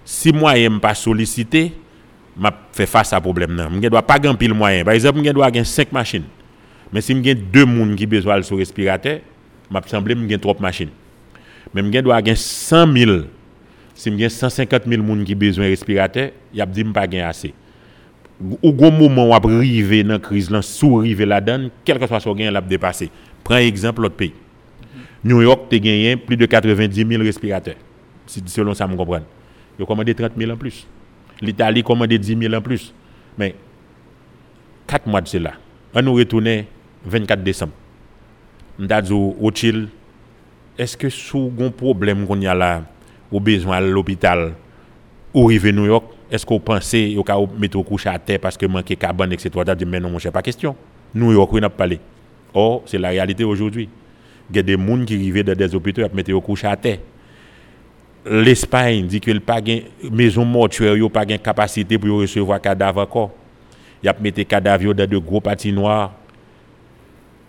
[0.03, 1.71] Si moyen ne pas sollicité,
[2.37, 3.69] je fais face à ce problème.
[3.71, 4.83] Je ne dois pas avoir pile moyen.
[4.83, 6.25] Par exemple, je dois avoir 5 machines.
[6.91, 9.19] Mais si j'ai deux personnes qui ont besoin de respirateur,
[9.71, 10.89] je semble que trop de machines.
[11.73, 13.11] Mais je dois avoir 100 000.
[13.95, 17.53] Si j'ai 150 000 personnes qui ont besoin de respirateur, je ne dis pas assez.
[18.61, 22.29] Au moment où on arrive dans la crise, sous arriver là-dedans, quel que soit ce
[22.33, 23.09] gain, l'a dépassé.
[23.43, 24.33] Prends exemple l'autre pays.
[25.23, 27.75] New York a gagné plus de 90 000 respirateurs.
[28.25, 29.21] Selon ça, je comprends.
[29.77, 30.87] Ils ont commandé 30 000 en plus.
[31.41, 32.93] L'Italie a commandé 10 000 en plus.
[33.37, 33.55] Mais
[34.87, 35.53] 4 mois de cela,
[35.93, 36.65] on nous retourne
[37.05, 37.73] 24 décembre.
[38.79, 39.87] On a dit au chill,
[40.77, 42.83] est-ce que sous un problème qu'on y a là,
[43.31, 44.53] au besoin à l'hôpital,
[45.33, 48.65] ou arriver New York, est-ce qu'on pensait qu'on mettre au couche à terre parce que
[48.65, 49.49] manquait carbone, etc.
[49.55, 50.75] On dit, mais non, mon cher, pas question.
[51.13, 51.99] New York, on n'a pas parlé.
[52.53, 53.89] Or, c'est la réalité aujourd'hui
[54.55, 56.99] y a des gens qui arrivent dans des hôpitaux et mettent au couche à terre.
[58.25, 63.31] L'Espagne dit que pas de maison mortuaire, n'a pas de capacité pour recevoir cadavres encore.
[64.01, 66.13] Il a mis des cadavres dans de gros patinoires.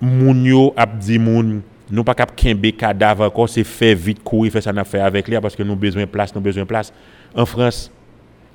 [0.00, 4.62] Moun yo ap dit nous pas cap kembe cadavre encore, c'est faire vite courir, faire
[4.62, 4.72] ça
[5.04, 6.92] avec lui parce que nous besoin de place, nous besoin de place.
[7.34, 7.90] En France,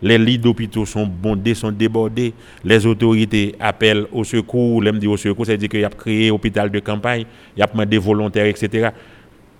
[0.01, 2.33] Les lits d'hôpitaux sont bondés, sont débordés.
[2.63, 4.81] Les autorités appellent au secours.
[4.81, 7.25] L'aime dit au secours, c'est-à-dire qu'il y a créé un hôpital de campagne,
[7.55, 8.89] il y a demandé volontaires, etc.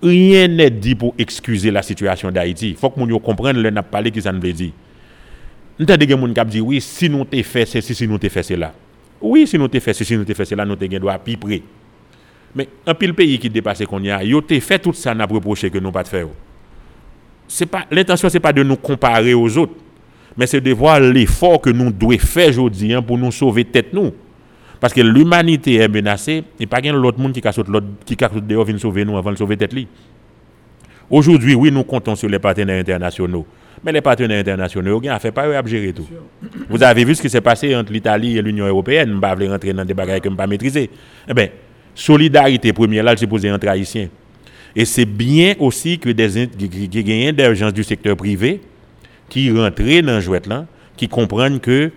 [0.02, 2.70] Rien n'est dit pour excuser la situation d'Haïti.
[2.70, 4.72] Il faut que nous comprenions, le parlé qui ça ne veut dire.
[5.78, 8.28] Nous avons des gens qui disent oui, si nous t'ai fait ceci, si nous t'ai
[8.28, 8.72] fait cela.
[9.20, 11.20] Oui, si nous t'ai fait ceci, si nous t'ai fait cela, nous t'ai droit à.
[12.54, 15.26] Mais un pile pays qui dépasse qu'on y a, yo t'ai fait tout ça, n'a
[15.26, 16.26] reproché que nous pas de faire.
[17.70, 19.74] Pas l'intention c'est pas de nous comparer aux autres,
[20.36, 23.92] mais c'est de voir l'effort que nous devons faire aujourd'hui hein, pour nous sauver tête
[23.92, 24.12] nous.
[24.80, 28.64] Parce que l'humanité est menacée, et pas l'autre monde qui casse l'autre qui casse dehors
[28.64, 29.74] vient sauver nous avant de sauver tête
[31.10, 33.44] Aujourd'hui, oui, nous comptons sur les partenaires internationaux.
[33.84, 36.06] Mais les partenaires internationaux, ils fait pas gérer tout.
[36.68, 39.08] Vous avez vu ce qui s'est passé entre l'Italie et l'Union européenne.
[39.08, 40.88] Je ne vais pas rentrer dans des bagages que je ne pas maîtriser.
[41.28, 41.48] Eh bien,
[41.94, 44.08] solidarité première, là, c'est posé entre haïtiens.
[44.76, 46.46] Et c'est bien aussi que des
[47.02, 48.60] gagnants d'urgence du secteur privé
[49.30, 50.66] qui rentrent dans le jouet là,
[50.96, 51.90] qui comprennent que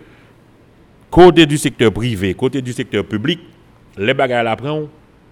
[1.12, 3.42] côté du secteur privé, côté du secteur public,
[3.98, 4.88] les bagages là prennent,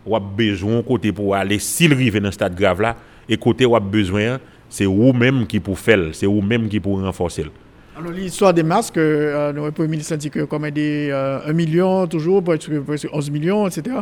[0.05, 2.97] on a besoin côté pour aller s'il arrive dans ce stade grave là
[3.29, 7.45] et côté on a besoin c'est vous-même qui pour faire, c'est vous-même qui pour renforcer.
[7.97, 12.07] Alors, l'histoire des masques, euh, le Premier ministre a dit que commandé euh, 1 million
[12.07, 13.97] toujours, presque 11 millions, etc.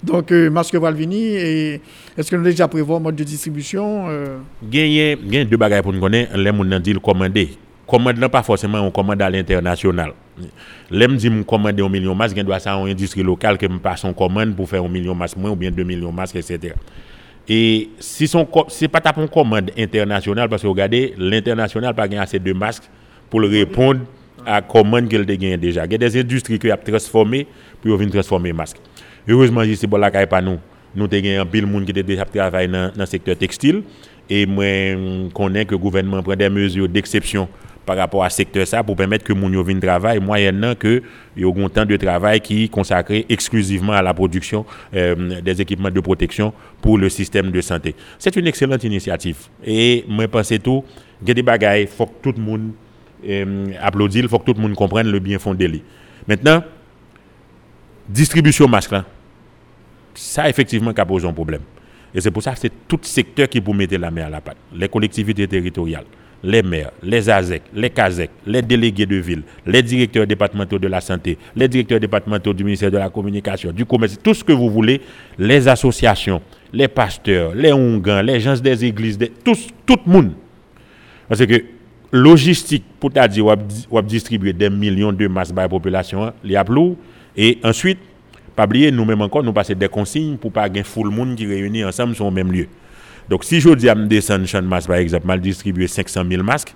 [0.00, 1.80] Donc, euh, masque Valvini, et
[2.16, 4.38] est-ce que nous déjà prévoir un mode de distribution euh?
[4.70, 7.58] Y a deux bagages pour nous connaître, les gens dit le commander.
[7.84, 10.12] Commande pas forcément on commande à l'international.
[10.88, 13.80] Les gens disent commander un million de masques, doit ça une industrie locale qui me
[13.80, 16.14] passe en commande pour faire un million de masques moins ou bien 2 millions de
[16.14, 16.74] masques, etc.
[17.48, 22.52] Et si ce n'est pas ta commande internationale, parce que regardez, l'international pas assez de
[22.52, 22.88] masques
[23.32, 24.00] pour répondre
[24.44, 25.86] à la commande qu'elle a déjà.
[25.86, 27.46] Il y a des industries qui ont transformé
[27.80, 28.76] pour venir transformer les masques.
[29.26, 30.58] Heureusement, c'est bon là pas nous.
[30.94, 33.84] Nous avons un pile monde qui était déjà travaillé dans le secteur textile
[34.28, 34.66] et moi
[35.32, 37.48] connais que le gouvernement prend des mesures d'exception
[37.86, 41.02] par rapport à ce secteur ça pour permettre que mon vienne travailler moyennant que
[41.34, 45.58] y a un temps de travail qui est consacré exclusivement à la production euh, des
[45.62, 46.52] équipements de protection
[46.82, 47.94] pour le système de santé.
[48.18, 50.84] C'est une excellente initiative et moi pense tout
[51.22, 52.72] il y a des bagailles faut que tout le monde
[53.26, 55.82] euh, applaudisse, il faut que tout le monde comprenne le bien fondé.
[56.26, 56.62] Maintenant
[58.08, 59.04] distribution masque là
[60.14, 61.62] ça effectivement ça pose un problème.
[62.14, 64.40] Et c'est pour ça que c'est tout secteur qui peut mettre la main à la
[64.40, 64.58] pâte.
[64.74, 66.04] Les collectivités territoriales,
[66.42, 71.00] les maires, les ASEC, les CASEC, les délégués de ville, les directeurs départementaux de la
[71.00, 74.68] santé, les directeurs départementaux du ministère de la Communication, du commerce, tout ce que vous
[74.68, 75.00] voulez,
[75.38, 76.42] les associations,
[76.72, 79.54] les pasteurs, les Hongans, les gens des églises, tout
[80.04, 80.32] le monde.
[81.28, 81.64] Parce que
[82.12, 83.46] logistique, pour dire,
[83.90, 86.96] on distribuer des millions de masses par la population, les lourd.
[87.36, 87.98] Et ensuite,
[88.54, 91.84] pas oublier, nous-mêmes encore, nous passer des consignes pour pas gagner full monde qui réunit
[91.84, 92.68] ensemble sur le même lieu.
[93.28, 96.74] Donc, si je dis à descendre champ masque, par exemple, mal distribuer 500 000 masques,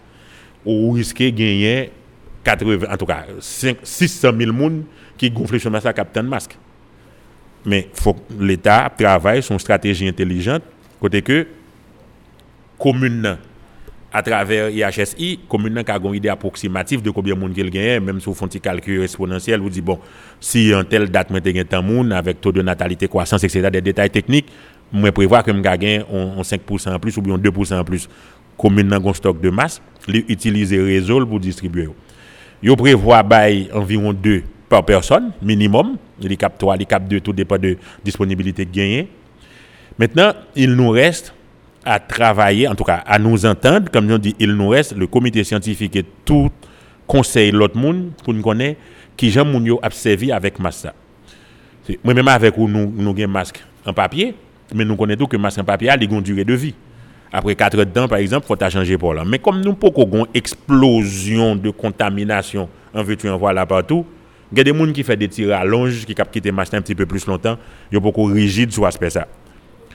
[0.64, 1.90] ou risquer de gagner
[2.44, 4.84] 80, en tout cas 600 000 personnes
[5.18, 6.56] qui gonflent sur masque à capter de masque.
[7.64, 10.62] Mais faut l'État travaille son stratégie intelligente,
[11.00, 11.46] côté que
[12.78, 13.36] commune
[14.16, 18.18] à travers IHSI, commune a une idée approximative de combien de monde qu'il gagne, même
[18.18, 19.98] si vous font un calcul exponentiel, vous dites, bon,
[20.40, 23.82] si en telle date, vous avez un monde avec taux de natalité, croissance, etc., des
[23.82, 24.46] détails techniques,
[24.90, 28.08] moi prévoir que je gagne en 5% en plus ou bien 2% en plus.
[28.56, 31.90] Commune dans un stock de masse, utiliser réseau pour distribuer.
[32.62, 33.22] Yo prévoit
[33.74, 38.64] environ 2 par personne minimum, les cap 3, les cap 2 tout dépend de disponibilité
[38.64, 39.10] de gagner.
[39.98, 41.34] Maintenant, il nous reste
[41.86, 45.06] à travailler, en tout cas à nous entendre, comme on dit, il nous reste le
[45.06, 46.50] comité scientifique et tout
[47.06, 48.80] conseil l'autre monde pour nous connaître
[49.16, 50.92] qui j'aime mon servi avec massa.
[52.02, 54.34] Moi même avec nous nous avons masque en papier,
[54.74, 56.74] mais nous connaissons que masque en papier a une durée de vie.
[57.32, 59.24] Après 4 temps, par exemple, il faut changer pour là.
[59.24, 64.04] Mais comme nous avons une explosion de contamination en veux-tu en voilà partout,
[64.50, 66.74] il y a des gens qui font des tirs à longe, qui captent quitter masque
[66.74, 67.58] un petit peu plus longtemps,
[67.92, 69.26] ils sont beaucoup rigides sur l'aspect ça.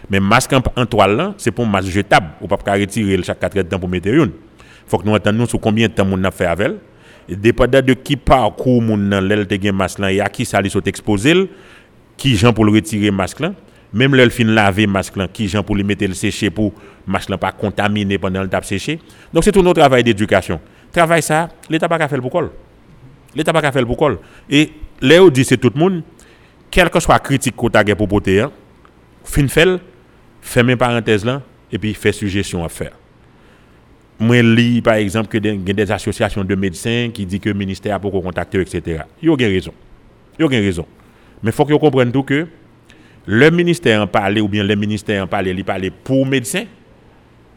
[0.10, 2.28] Mais masque en, toile, c'est pour masque jetable.
[2.41, 4.32] On ne peut pas retirer chaque 4 temps pour mettre une.
[4.88, 7.38] Faut que nous entendions sur combien de temps on a fait avec elle.
[7.38, 10.82] Dépendant de qui parcourt mon nan l'elle te masque là et à qui ça sont
[10.82, 11.49] exposé,
[12.18, 13.54] qui gens pour le retirer masque là,
[13.93, 16.74] même l'elle fin laver masque là, qui gens pour le mettre le sécher pour
[17.08, 18.99] masque là pas contaminer pendant le tape séché.
[19.32, 20.60] Donc c'est tout notre travail d'éducation.
[20.91, 22.52] Travail ça, l'état pas faire le col.
[23.34, 24.20] L'état pas faire le col.
[24.49, 24.72] Et
[25.02, 26.04] là dit c'est tout le monde
[26.72, 28.52] quel que soit critique qu'on t'a pour porter, hein,
[29.24, 29.80] fin fait
[30.42, 32.92] fermer parenthèse là, et puis faire suggestion à faire.
[34.20, 37.96] Moi, lis par exemple que des, des associations de médecins qui disent que le ministère
[37.96, 39.04] a beaucoup contacté, etc.
[39.22, 39.74] Il y a raison.
[40.38, 40.86] Il y a raison.
[41.42, 42.48] Mais il faut que vous compreniez tout que
[43.26, 46.66] le ministère en parle ou bien le ministère en parle, il parle pour médecins.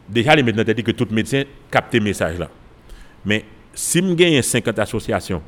[0.07, 2.49] Déjà, les médecins ont dit que tout médecin capte le message là.
[3.25, 5.41] Mais si m genyen 50 asosyasyon,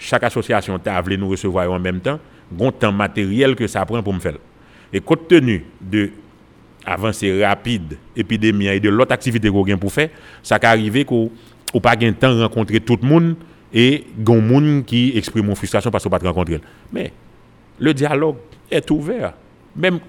[0.00, 2.18] chak asosyasyon ta avle nou resevwa yo an menm tan,
[2.50, 4.40] gon tan materyel ke sa pran pou m fel.
[4.90, 6.08] E kote tenu de
[6.86, 10.08] avanse rapide epidemya e de lot aktivite ko gen pou fe,
[10.42, 11.28] sa ka arrive ko
[11.70, 13.34] ou pa gen tan renkontre tout moun
[13.70, 16.64] e gon moun ki eksprime moun frustrasyon pas ou pat renkontre el.
[16.92, 17.12] Men,
[17.80, 19.30] le diyalog et ouver.
[19.74, 20.00] Mem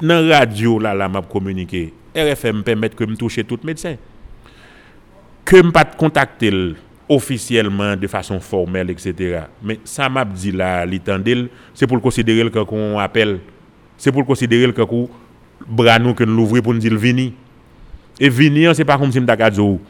[0.00, 3.98] nan radio la la map komunike, RFM pemet ke m touche tout medsen.
[5.48, 6.62] Ke m pat kontakte el
[7.12, 9.44] ofisyeleman de fason formel, etc.
[9.60, 13.36] Men, sa map di la li tendil, se pou l konsidere l kakon apel,
[14.00, 14.70] se pou l konsidere
[15.62, 17.32] l kakon branou ke nou louvri pou n di l vini.
[18.20, 19.80] E vini an, se pa koum si m takadzou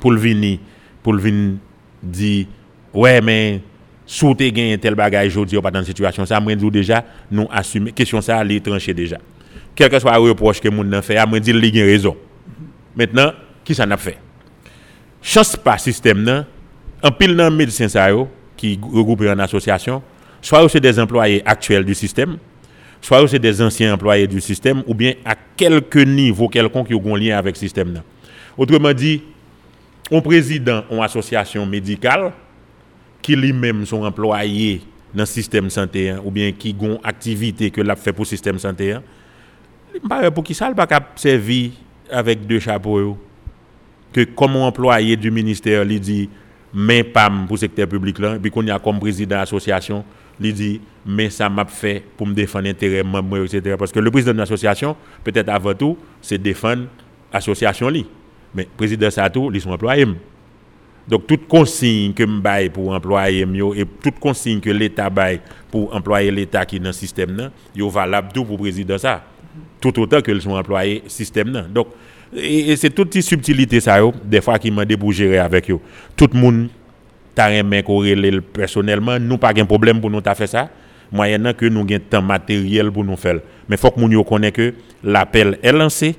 [0.00, 0.56] pou l vini,
[1.04, 1.56] pou l vini
[2.02, 2.46] di,
[2.96, 3.62] wè men,
[4.06, 7.02] sou te gen tel bagay jodi ou pa dan situasyon sa, mwen di ou deja,
[7.30, 9.20] nou asume, kesyon sa li tranche deja.
[9.76, 12.16] Kelke swa reproche ke moun nan fe, mwen di li gen rezon.
[12.96, 13.34] Metnan,
[13.66, 14.16] ki sa nap fe?
[15.26, 16.44] Chans pa sistem nan,
[17.04, 18.26] an pil nan medisyen sa yo,
[18.56, 20.00] ki regroupe yon asosyasyon,
[20.44, 22.36] swa ou se des employe aktuel du sistem,
[23.14, 27.02] ou se des ansyen employe du sistem, ou bien a kelke nivou, kelkon ki ou
[27.04, 28.06] gon liyen avek sistem nan.
[28.58, 29.20] Otreman di,
[30.10, 32.32] ou prezident ou asosyasyon medikal,
[33.22, 34.80] ki li menm son employe
[35.16, 38.96] nan sistem sante, ou bien ki gon aktivite ke la fe pou sistem sante,
[39.94, 41.76] li mpare pou ki sal baka sevi
[42.10, 43.14] avek de chapo yo,
[44.14, 46.20] ke komon employe du minister li di
[46.74, 50.02] men pam pou sekter publik lan, pi kon ya kom prezident asosyasyon,
[50.42, 50.70] li di
[51.06, 53.76] men sa map fe pou m defan intere mwen mwen, etc.
[53.80, 56.86] Paske le prezident asosyasyon, petet avatou, se defan
[57.34, 58.06] asosyasyon li.
[58.56, 60.16] Men prezident sa tou, li son employe m.
[61.06, 65.12] Donk tout konsigne ke m bay pou employe m yo, et tout konsigne ke l'Etat
[65.14, 65.38] bay
[65.72, 69.20] pou employe l'Etat ki nan sistem nan, yo valab tou pou prezident sa.
[69.80, 71.70] Tout otan ke li son employe sistem nan.
[71.72, 71.94] Donk,
[72.32, 75.78] E, e se tout ti subtilite sa yo, defwa ki mande pou jere avek yo.
[76.18, 76.66] Tout moun
[77.36, 80.66] ta remen korele personelman, nou pa gen problem pou nou ta fe sa,
[81.12, 83.42] mwayen nan ke nou gen tan materyel pou nou fel.
[83.68, 84.72] Men fok moun yo konen ke
[85.04, 86.14] l'apel e lanse,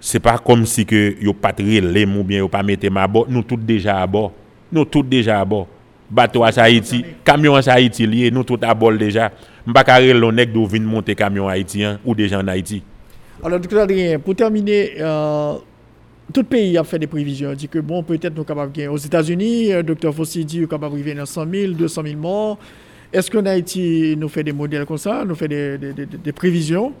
[0.00, 3.26] se pa kom si ke yo patre le mou bien, yo pa mette ma bo,
[3.28, 4.30] nou tout deja a bo.
[4.70, 5.66] Nou tout deja a bo.
[6.10, 9.30] Bato a sa iti, kamyon a sa iti liye, nou tout a bol deja.
[9.66, 12.80] Mbakare lonek do vin monte kamyon a iti, ou deja an a iti.
[13.42, 15.54] Alors, docteur Adrien, pour terminer, euh,
[16.32, 17.50] tout pays a fait des prévisions.
[17.50, 18.88] Il dit que, bon, peut-être nous sommes capables de gagner.
[18.88, 22.16] Aux États-Unis, euh, docteur Fossi dit qu'on est capable de dans 100 000, 200 000
[22.16, 22.58] morts.
[23.12, 26.92] Est-ce qu'en Haïti, nous fait des modèles comme ça, nous fait des, prévisions?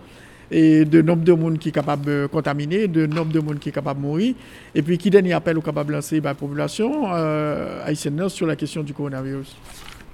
[0.50, 3.68] Et de nombre de monde qui est capable de contaminer, de nombre de monde qui
[3.68, 4.34] est capable de mourir,
[4.74, 8.56] et puis qui dernier appel ou capable de lancer la population euh, haïtienne sur la
[8.56, 9.56] question du coronavirus?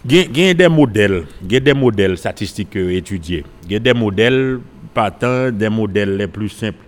[0.07, 3.79] Il y a des modèles, il y a des modèles statistiques étudiés, il y a
[3.79, 4.61] des modèles
[4.93, 6.86] partant des modèles les plus simples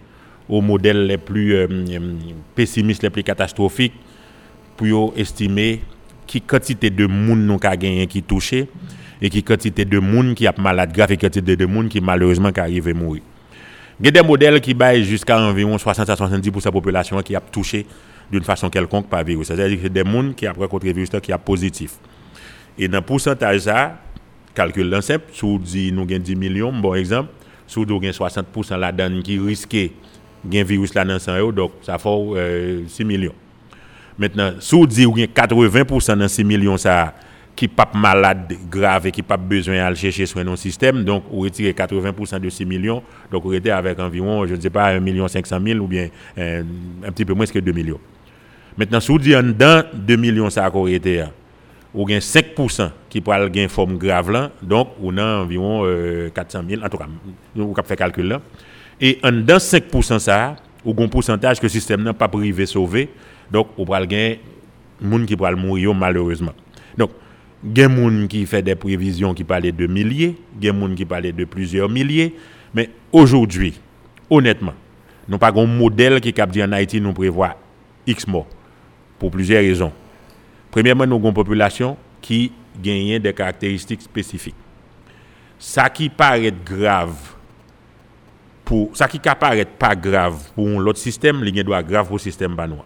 [0.49, 1.99] aux modèles les plus euh, euh,
[2.55, 3.93] pessimistes, les plus catastrophiques,
[4.77, 5.83] pour estimer
[6.27, 8.69] qui quantité de monde nous a gagné qui touché
[9.21, 12.53] et qui quantité de monde qui a malade grave et quantité de monde qui malheureusement
[12.53, 13.23] qui arrive à mourir.
[13.99, 17.21] Il y a des modèles qui baillent jusqu'à environ 60 à 70% de la population
[17.23, 17.85] qui a touché
[18.31, 19.49] d'une façon quelconque par virus.
[19.49, 21.95] C'est-à-dire que c'est des gens qui après contre virus qui a positif.
[22.79, 23.99] Et dans le pourcentage ça,
[24.55, 27.31] calcul simple, si nous avons 10 millions, bon exemple,
[27.69, 29.89] sou do gen 60% la dan ki riske
[30.45, 33.35] gen virus la nan san yo, dok sa fò 6 milyon.
[34.19, 37.13] Mètnen, sou di ou gen 80% nan 6 milyon sa
[37.59, 41.75] ki pap malade grave, ki pap bezwen al chèche sou enon sistem, donk ou retire
[41.75, 45.31] 80% de 6 milyon, donk ou rete avèk anviron, je ne zè pa 1 milyon
[45.31, 48.03] 500 mil, ou bien un pti pè mwenske 2 milyon.
[48.79, 51.33] Mètnen, sou di an dan 2 milyon sa ak ou rete ya,
[51.95, 55.85] ou gen 5% qui pral gen forme grave donc on a environ
[56.35, 57.09] 400 000 en tout cas
[57.57, 58.41] on cap fait calcul là
[59.01, 63.09] et en dans 5% ça ou un pourcentage que le système n'a pas privé sauver
[63.51, 64.39] donc on pral gen
[65.01, 66.55] moun qui pral mourir malheureusement
[66.97, 67.11] donc
[67.75, 71.45] gen moun qui fait des prévisions qui parlaient de milliers gen moun qui parlaient de
[71.45, 72.35] plusieurs milliers
[72.75, 73.75] mais aujourd'hui
[74.31, 74.75] honnêtement
[75.29, 77.57] nous pas un modèle qui cap en Haïti nous prévoit
[78.07, 78.47] X morts
[79.19, 79.93] pour plusieurs raisons
[80.71, 84.55] Premièrement, nous avons une population qui gagne des caractéristiques spécifiques.
[85.59, 87.17] Ça qui paraît grave,
[88.69, 92.55] pour, ça qui paraît pas grave pour l'autre système, il doit grave pour le système
[92.55, 92.85] banois.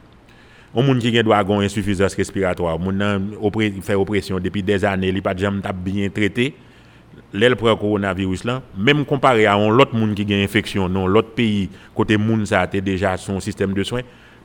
[0.76, 5.20] Un monde qui doit avoir une insuffisance respiratoire, qui fait oppression depuis des années, il
[5.20, 6.54] pas jamais bien traité.
[7.32, 11.30] L'aile le coronavirus là, même comparé à l'autre monde qui a une infection dans l'autre
[11.30, 14.02] pays, côté monde ça a déjà son système de soins,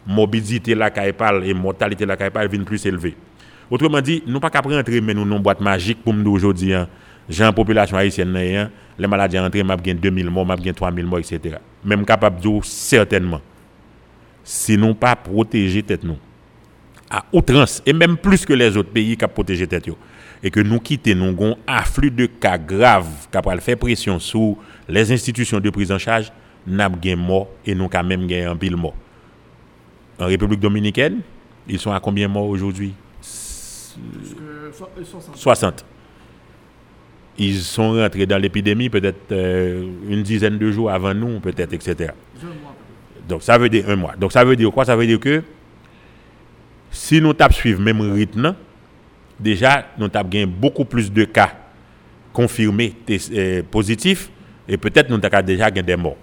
[0.07, 3.15] la caipale et mortalité la caipale viennent plus élevée.
[3.69, 6.88] Autrement dit, nous pas qu'à rentrer mais nous non boîte magique pour nous aujourd'hui hein.
[7.30, 11.19] Jean population haïtienne hein, les maladies entrées m'a gain 2000 morts, m'a gain 3000 morts
[11.19, 11.57] etc.
[11.84, 13.41] Même capable de certainement
[14.43, 16.17] si nous pas protéger tête nous
[17.09, 19.89] à outrance, et même plus que les autres pays qui protégé tête.
[20.43, 24.19] Et que nous quittons, nous avons un afflux de cas graves qui a fait pression
[24.19, 24.57] sur
[24.88, 26.32] les institutions de prise en charge,
[26.65, 28.95] nous avons gagné mort et nous avons même gagné un pile mort.
[30.19, 31.21] En République dominicaine,
[31.67, 32.93] ils sont à combien morts aujourd'hui?
[35.34, 35.86] 60.
[37.39, 42.11] Ils sont rentrés dans l'épidémie peut-être euh, une dizaine de jours avant nous, peut-être, etc.
[43.27, 44.15] Donc ça veut dire un mois.
[44.17, 44.85] Donc ça veut dire quoi?
[44.85, 45.43] Ça veut dire que
[46.89, 48.55] si nous tapons suivre même rythme,
[49.39, 51.53] déjà nous tapons gagné beaucoup plus de cas
[52.33, 52.93] confirmés
[53.31, 54.29] euh, positifs
[54.67, 56.17] et peut-être nous avons déjà gagné des morts.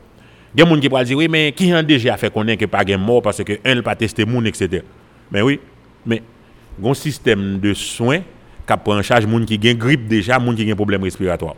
[0.55, 2.47] Il y a des gens qui pourraient dire oui, mais qui a déjà fait qu'on
[2.47, 4.83] ait pas de mort parce que un n'a pas testé moun, etc.
[5.31, 5.61] Mais oui,
[6.07, 6.23] mais
[6.83, 8.21] un système de soins
[8.67, 11.03] qui prend en charge les gens qui ont grippe déjà, les gens qui ont problème
[11.03, 11.57] respiratoire.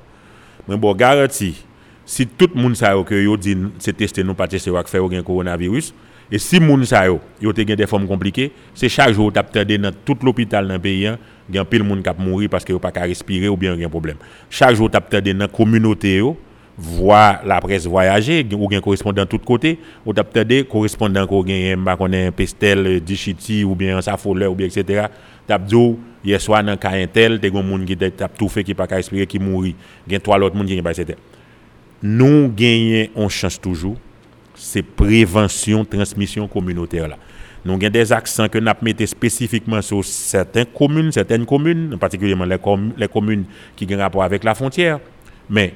[0.68, 1.64] Mais bon, garanti,
[2.04, 5.94] si tout le monde sait que dit c'est testé, nous pas testé, faire un coronavirus,
[6.30, 9.38] et si moun sa yo, yo te gen des formes compliquées, c'est chaque jour tu
[9.38, 11.18] attendé dans tout l'hôpital dans le pays, hein,
[11.52, 14.16] gen pile moun qui mourir parce que yo pas respirer ou bien gen problème.
[14.50, 16.20] Chaque jour tu attendé dans la communauté
[16.76, 21.44] voir la presse voyager ou gen correspondant de tous côtés, ou tu attendé correspondant ko
[21.46, 25.06] gen ba connait Pestel, Dichiti ou bien Safoleur ou bien etc.
[25.46, 28.74] T'a dit hier soir dans cas intel, te gon moun qui t'a tout fait qui
[28.74, 29.74] pas qu'à respirer qui mourir,
[30.08, 31.16] gen trois autres qui gen pas etc
[32.02, 33.96] nous gagnons on chance toujours
[34.54, 37.16] c'est prévention transmission communautaire là
[37.64, 42.58] nous avons des accents que nous mettons spécifiquement sur certaines communes certaines communes particulièrement les,
[42.96, 43.44] les communes
[43.74, 45.00] qui ont rapport avec la frontière.
[45.50, 45.74] Mais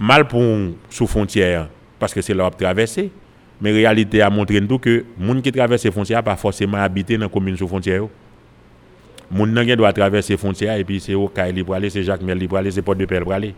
[0.00, 0.42] mal pour
[0.90, 3.10] sous frontière parce que c'est leur traversée
[3.60, 7.24] mais réalité a montré que les gens qui traversent les frontières pas forcément habiter dans
[7.26, 8.02] la commune sous frontière
[9.30, 9.36] yo.
[9.36, 12.22] Moun nan gen doit traverser frontière et puis c'est au Kaili pour aller, c'est Jacques
[12.22, 13.54] Mel pour aller, c'est Porte de Pelle pour aller.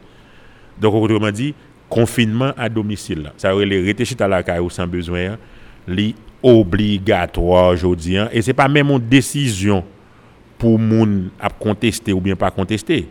[0.80, 1.54] Donc, autrement dit,
[1.88, 3.32] confinement à domicile.
[3.36, 5.36] Ça aurait les rétéchit à la caille sans besoin,
[5.88, 8.18] li obligatoire aujourd'hui.
[8.18, 8.28] hein.
[8.32, 9.82] Et ce n'est pas même une décision
[10.58, 13.08] pour moun à contester ou bien pas contester.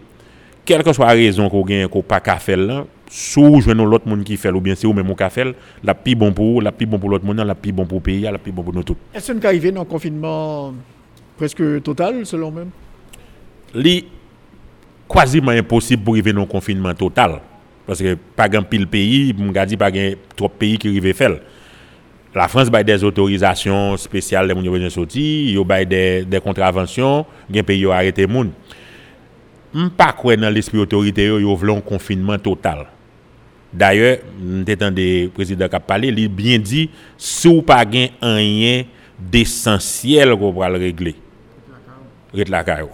[0.64, 4.08] Quelle que soit la raison qu'on gagne qu'on pas qu'à faire là, sous joindre l'autre
[4.08, 6.72] monde qui fait ou bien c'est ou même qui fait, la plus bon pour la
[6.72, 8.74] plus bon pour l'autre monde, la plus bon pour le pays, la plus bon pour
[8.74, 8.96] nous tous.
[9.14, 10.74] Est-ce qu'on est arrivé dans un confinement
[11.38, 12.70] presque total, selon même.
[13.74, 14.06] Li
[15.08, 17.42] quasiment impossible pour arriver un confinement total.
[17.86, 19.34] Parce que pas grand pile pays
[19.78, 21.38] pas grand trop pays qui arrive faire.
[22.34, 27.26] La France a des autorisations spéciales les yo besoin sortir yo bay des des contraventions
[27.50, 28.52] gen pays yo arrêté moun.
[29.74, 32.88] M'pas croire dans l'esprit autorité yo yo un confinement total.
[33.72, 38.84] D'ailleurs, des présidents qui a parlé, il bien dit si ou pas gen rien
[39.20, 41.16] d'essentiel qu'on va le régler.
[42.64, 42.90] Caillou.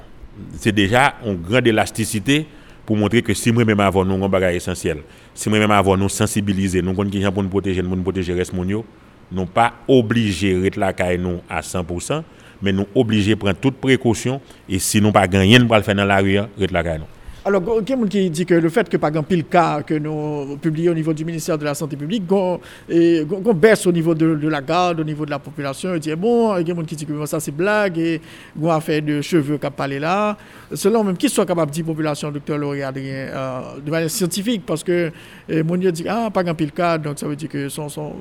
[0.58, 2.48] C'est déjà une grande élasticité
[2.86, 5.00] pour montrer que si moi même avant nous un bagage essentiel,
[5.34, 8.54] si moi même avant nous sensibiliser, nous connaissons gens pour nous protéger, nous protéger reste
[8.54, 12.24] nous pas obligé rete la caille nous à 100%,
[12.62, 16.06] mais nous obligés prendre toutes précautions et si nous pas gagner pour le faire dans
[16.06, 17.21] la rue, rete la caille nous.
[17.44, 20.92] Alors, quelqu'un qui dit que le fait que, par exemple, le cas que nous publions
[20.92, 24.62] au niveau du ministère de la Santé publique, qu'on qu'on baisse au niveau de, la
[24.62, 27.52] garde, au niveau de la population, il dit, bon, quelqu'un qui dit que ça c'est
[27.52, 28.22] blague, et
[28.60, 30.38] qu'on a fait de cheveux qui a parlé là.
[30.72, 34.64] Selon même, qui soit capable de dire population, docteur Laurie Adrien, euh, de manière scientifique,
[34.64, 35.12] parce que
[35.50, 37.90] euh, mon Dieu dit, ah, pas grand pile cas, donc ça veut dire que son,
[37.90, 38.14] son,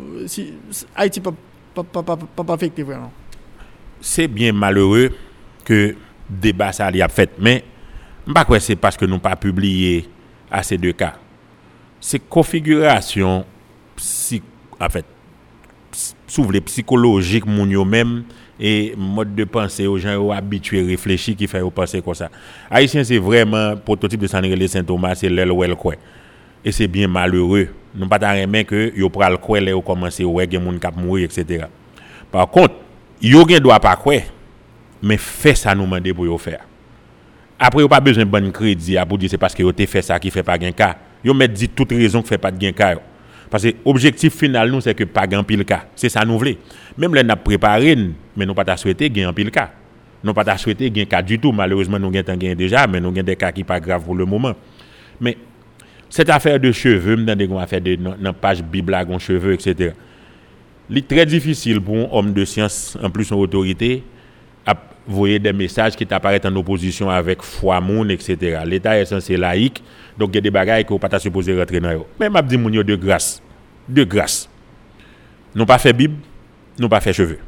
[0.97, 1.35] Haïti pas,
[1.75, 3.13] pas, pas, affecté vraiment.
[4.01, 5.11] c'est bien malheureux
[5.63, 5.95] que
[6.29, 7.65] débat ça a fait mais
[8.33, 10.09] pas quoi c'est parce que nous pas publié
[10.51, 11.15] à ces deux cas
[12.01, 13.45] c'est configuration
[13.97, 15.05] fait
[16.27, 18.25] souvent psychologique même
[18.59, 19.87] et mode de pensée
[20.33, 22.31] habitués réfléchis qui fait penser comme ça.
[22.71, 25.95] Haïtien c'est vraiment prototype de Sanré les Saint Thomas c'est l'el ou el quoi.
[26.63, 27.69] Et c'est bien malheureux.
[27.95, 30.97] Nous pas ta remen que yo pral quoi là yo commencer ouais gen moun k'ap
[30.97, 31.65] mourir etc.
[32.31, 32.75] par contre
[33.21, 34.23] yo gen doit pas quoi
[35.03, 36.61] mais fait ça nous demander pour yo faire
[37.63, 39.87] après, vous pas besoin de bon crédit à pour dire c'est parce que vous avez
[39.87, 40.97] fait ça qui fait pas gain cas.
[41.23, 42.95] Vous mettez dit toute raison qui fait pas de gain cas.
[43.51, 45.85] Parce que l'objectif final nous c'est que pas gain pile cas.
[45.95, 46.55] C'est ça nous voulons.
[46.97, 47.95] Même là n'a préparé
[48.35, 49.73] mais nous pas souhaité gain pile cas.
[50.25, 51.53] Nous pas souhaité gain cas du tout.
[51.53, 54.25] Malheureusement nous gain gain déjà mais nous avons des cas qui pas grave pour le
[54.25, 54.55] moment.
[55.21, 55.37] Mais
[56.09, 59.93] cette affaire de cheveux, dans des affaire de dans page Bible cheveux etc.
[60.91, 64.03] C'est très difficile pour un homme de science en plus une autorité
[64.65, 64.75] à
[65.11, 68.61] voyer des messages qui apparaissent en opposition avec foi moun etc.
[68.65, 69.83] L'état est censé laïque
[70.19, 72.05] donc il y a des bagages que vous pas supposé rentrer dans.
[72.19, 73.43] Mais m'a dit moun de grâce,
[73.89, 74.49] de grâce.
[75.55, 76.17] Nous pas fait Bible,
[76.79, 77.39] nous pas fait cheveux.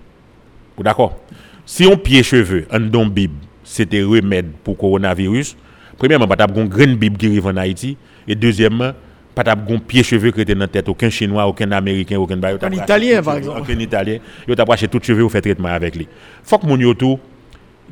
[0.76, 1.20] Vous d'accord?
[1.64, 5.56] Si on pied cheveux en don Bible, c'était remède pour coronavirus.
[5.96, 8.92] Premièrement, pas une grande Bible qui arrive en Haïti et deuxièmement,
[9.34, 12.58] pas t'a gon pied cheveux qui était dans tête aucun chinois aucun américain aucun bail
[12.60, 13.60] Un Italien, par exemple.
[13.60, 16.06] aucun italien yo t'a acheté tout cheveux ou fait traitement avec lui
[16.42, 17.18] faut que mon yo tout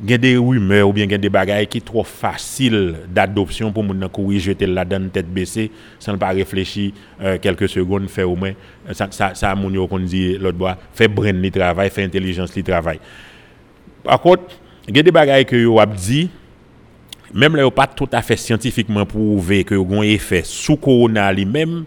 [0.05, 4.39] gen des rumeurs ou bien gen des bagailles qui trop facile d'adoption pour moun courir
[4.39, 6.91] jeter la tête baissée sans pas réfléchir
[7.21, 8.53] euh, quelques secondes faire au moins
[8.89, 12.55] euh, ça ça ça moun yo dit l'autre bois fait brain li travail fait intelligence
[12.55, 12.99] li travail
[14.03, 16.29] par contre gen des bagailles que yo a dit
[17.33, 21.85] même là, pas tout à fait scientifiquement prouvé que yo gon effet sous corona lui-même,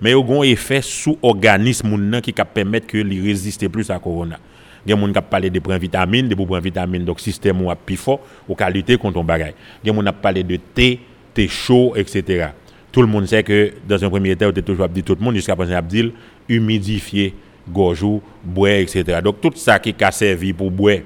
[0.00, 4.38] mais yo gon effet sous organisme qui cap permettre que li résister plus à corona.
[4.86, 7.96] Gen moun kap parler de prendre vitamine, de prendre vitamine donc système ou a plus
[7.96, 9.54] fort ou qualité contre on bagay.
[9.84, 11.00] Gen moun a parlé de thé,
[11.34, 12.48] thé chaud etc.
[12.92, 15.34] Tout le monde sait que dans un premier temps, on toujours dit tout le monde
[15.34, 16.12] jusqu'à présent a dit
[16.48, 17.34] humidifier
[17.68, 19.20] gorge ou boire etc.
[19.22, 20.98] Donc tout ça qui a servi pour boire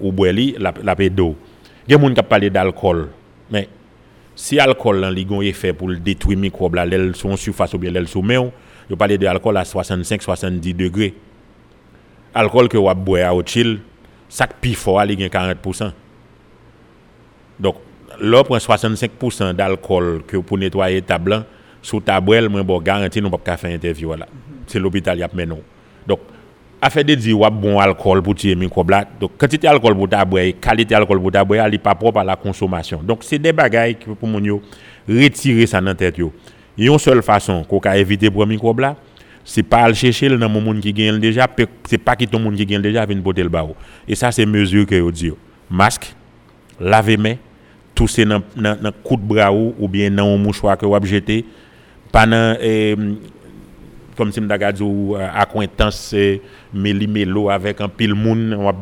[0.00, 1.36] ou boire la la d'eau.
[1.88, 3.06] Gen moun kap parler d'alcool
[3.50, 3.68] mais
[4.36, 7.90] si alcool lan li gon effet pour détruire microbe là l'aile son surface ou bien
[7.90, 8.50] l'aile sous main
[8.90, 11.14] yo parler de alcool à 65 70 degrés
[12.34, 13.80] alcool que ou boire au chill
[14.28, 15.90] sac pi fort li gen 40%
[17.58, 17.76] donc
[18.20, 21.44] là prend 65% d'alcool que pour nettoyer ta blanc
[21.82, 24.26] sous ta boîte moi bon garantie nous pas faire interview là
[24.66, 25.30] c'est l'hôpital y a
[26.06, 26.20] donc
[26.80, 30.24] affaire de dire ouais bon alcool pour tuer microbe là donc quantité alcool pour ta
[30.24, 33.02] boire qualité alcool pour ta boire elle est pas propre à la consommation.
[33.02, 34.60] Donc c'est des bagailles qui pour mon
[35.08, 36.32] retirer ça dans tête yo.
[36.76, 38.96] Une seule façon qu'on éviter pour microbe là
[39.48, 41.48] c'est pas aller chercher dans mon monde qui gagne déjà
[41.84, 43.74] c'est pas qui ton monde qui gagne déjà venir porter le barreau.
[44.06, 45.32] Et ça c'est mesure que yo dit
[45.70, 46.14] masque
[46.78, 47.36] laver main
[47.94, 51.46] tousser dans dans coup de bras ou, bien dans un mouchoir que vous jeter
[52.12, 52.94] pas dans eh,
[54.18, 56.36] comme si m'da ou acquaintance euh,
[56.74, 58.74] méli-mélo avec un pile moun on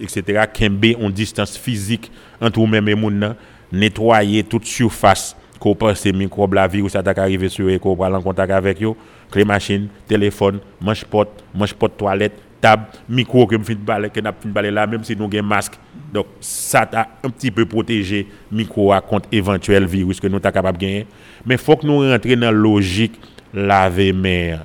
[0.00, 3.36] etc kembe en distance physique entre vous-même et moun
[3.70, 8.22] nettoyer toute surface qu'on pense microbe la virus attaque arriver sur eux qu'on prend en
[8.22, 8.96] contact avec yo.
[9.30, 14.32] Clé machine téléphone manche porte manche toilette table micro que me fin balai que n'a
[14.70, 15.74] là même si nous avons masque.
[16.12, 20.78] Donc ça t'a un petit peu protégé micro contre éventuel virus que nous t'a capable
[20.78, 21.06] de gagner.
[21.44, 23.20] Mais faut que nous rentrions dans la logique
[23.52, 24.58] laver main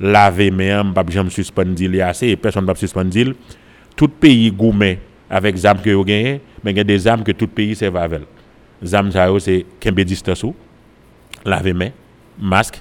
[0.00, 3.34] laver main pas jamais suspendre il assez et personne ne va suspendre il.
[3.94, 4.98] tout pays gourmet
[5.30, 7.96] avec zam que vous gagnez mais il y a des armes que tout pays servent
[7.96, 8.22] avec
[8.82, 10.54] zam ça yo, c'est kembe distance ou
[11.44, 11.90] laver main
[12.38, 12.80] masque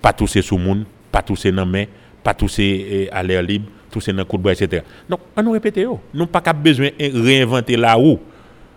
[0.00, 1.84] pas tousser sous moun pas tousser dans main
[2.22, 5.52] pas tousser eh, à l'air libre tousser dans coup de bois etc donc on nous
[5.52, 8.18] répéter yo nous pas cap besoin de réinventer là où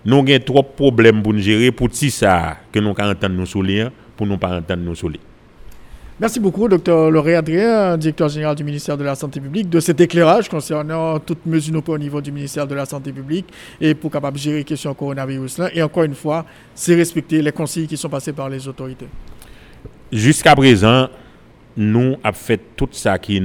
[0.05, 3.35] nous avons trop de problèmes pour nous gérer pour ti ça que nous ka entendre
[3.35, 5.19] nous soulier pour nous pas entendre nous soulier
[6.19, 10.01] Merci beaucoup, docteur Lauré Adrien, directeur général du ministère de la Santé publique, de cet
[10.01, 13.45] éclairage concernant toutes mesures nous prenons au niveau du ministère de la Santé publique
[13.79, 15.59] et pour capable gérer la question coronavirus.
[15.59, 15.69] Là.
[15.75, 19.05] Et encore une fois, c'est respecter les consignes qui sont passées par les autorités.
[20.11, 21.07] Jusqu'à présent,
[21.75, 23.39] nous avons fait tout ça qui,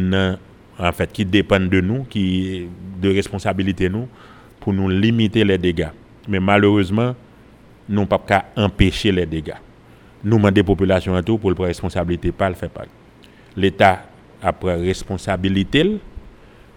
[0.78, 2.68] en fait, qui dépend de nous, qui
[3.02, 4.08] de responsabilité nous,
[4.60, 5.90] pour nous limiter les dégâts.
[6.26, 7.14] Mais malheureusement,
[7.86, 9.60] nous n'avons pas empêcher les dégâts.
[10.24, 12.84] Nous demandons des populations à tout pour prendre responsabilité, pas le faire pas.
[13.56, 14.04] L'État
[14.42, 16.00] a pris responsabilité, il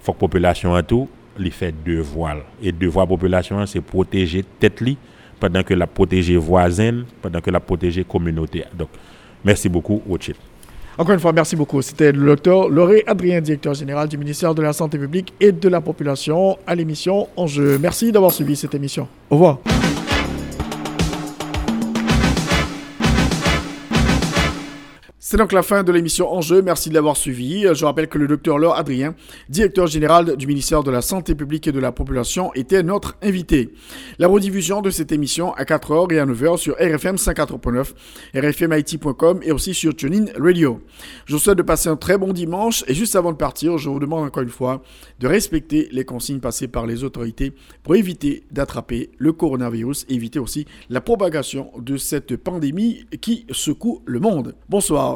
[0.02, 1.08] faut que la population à tout
[1.38, 2.38] lui fait devoir.
[2.62, 4.98] Et devoir population, c'est protéger tête li,
[5.40, 8.64] pendant que la protéger voisine, pendant que la protéger communauté.
[8.78, 8.90] Donc,
[9.44, 10.38] merci beaucoup, Rothschild.
[10.98, 11.82] Encore une fois, merci beaucoup.
[11.82, 15.68] C'était le docteur Lauré Adrien, directeur général du ministère de la Santé publique et de
[15.68, 17.78] la population à l'émission Enjeu.
[17.80, 19.08] Merci d'avoir suivi cette émission.
[19.30, 19.60] Au revoir.
[25.28, 26.62] C'est donc la fin de l'émission Enjeu.
[26.62, 27.66] Merci de l'avoir suivi.
[27.74, 29.16] Je rappelle que le docteur Laure Adrien,
[29.50, 33.74] directeur général du ministère de la Santé publique et de la population, était notre invité.
[34.20, 37.94] La rediffusion de cette émission à 4h et à 9h sur RFM 54.9,
[38.36, 40.80] rfmit.com et aussi sur TuneIn Radio.
[41.26, 43.90] Je vous souhaite de passer un très bon dimanche et juste avant de partir, je
[43.90, 44.84] vous demande encore une fois
[45.20, 50.38] de respecter les consignes passées par les autorités pour éviter d'attraper le coronavirus et éviter
[50.38, 54.54] aussi la propagation de cette pandémie qui secoue le monde.
[54.70, 55.16] Bonsoir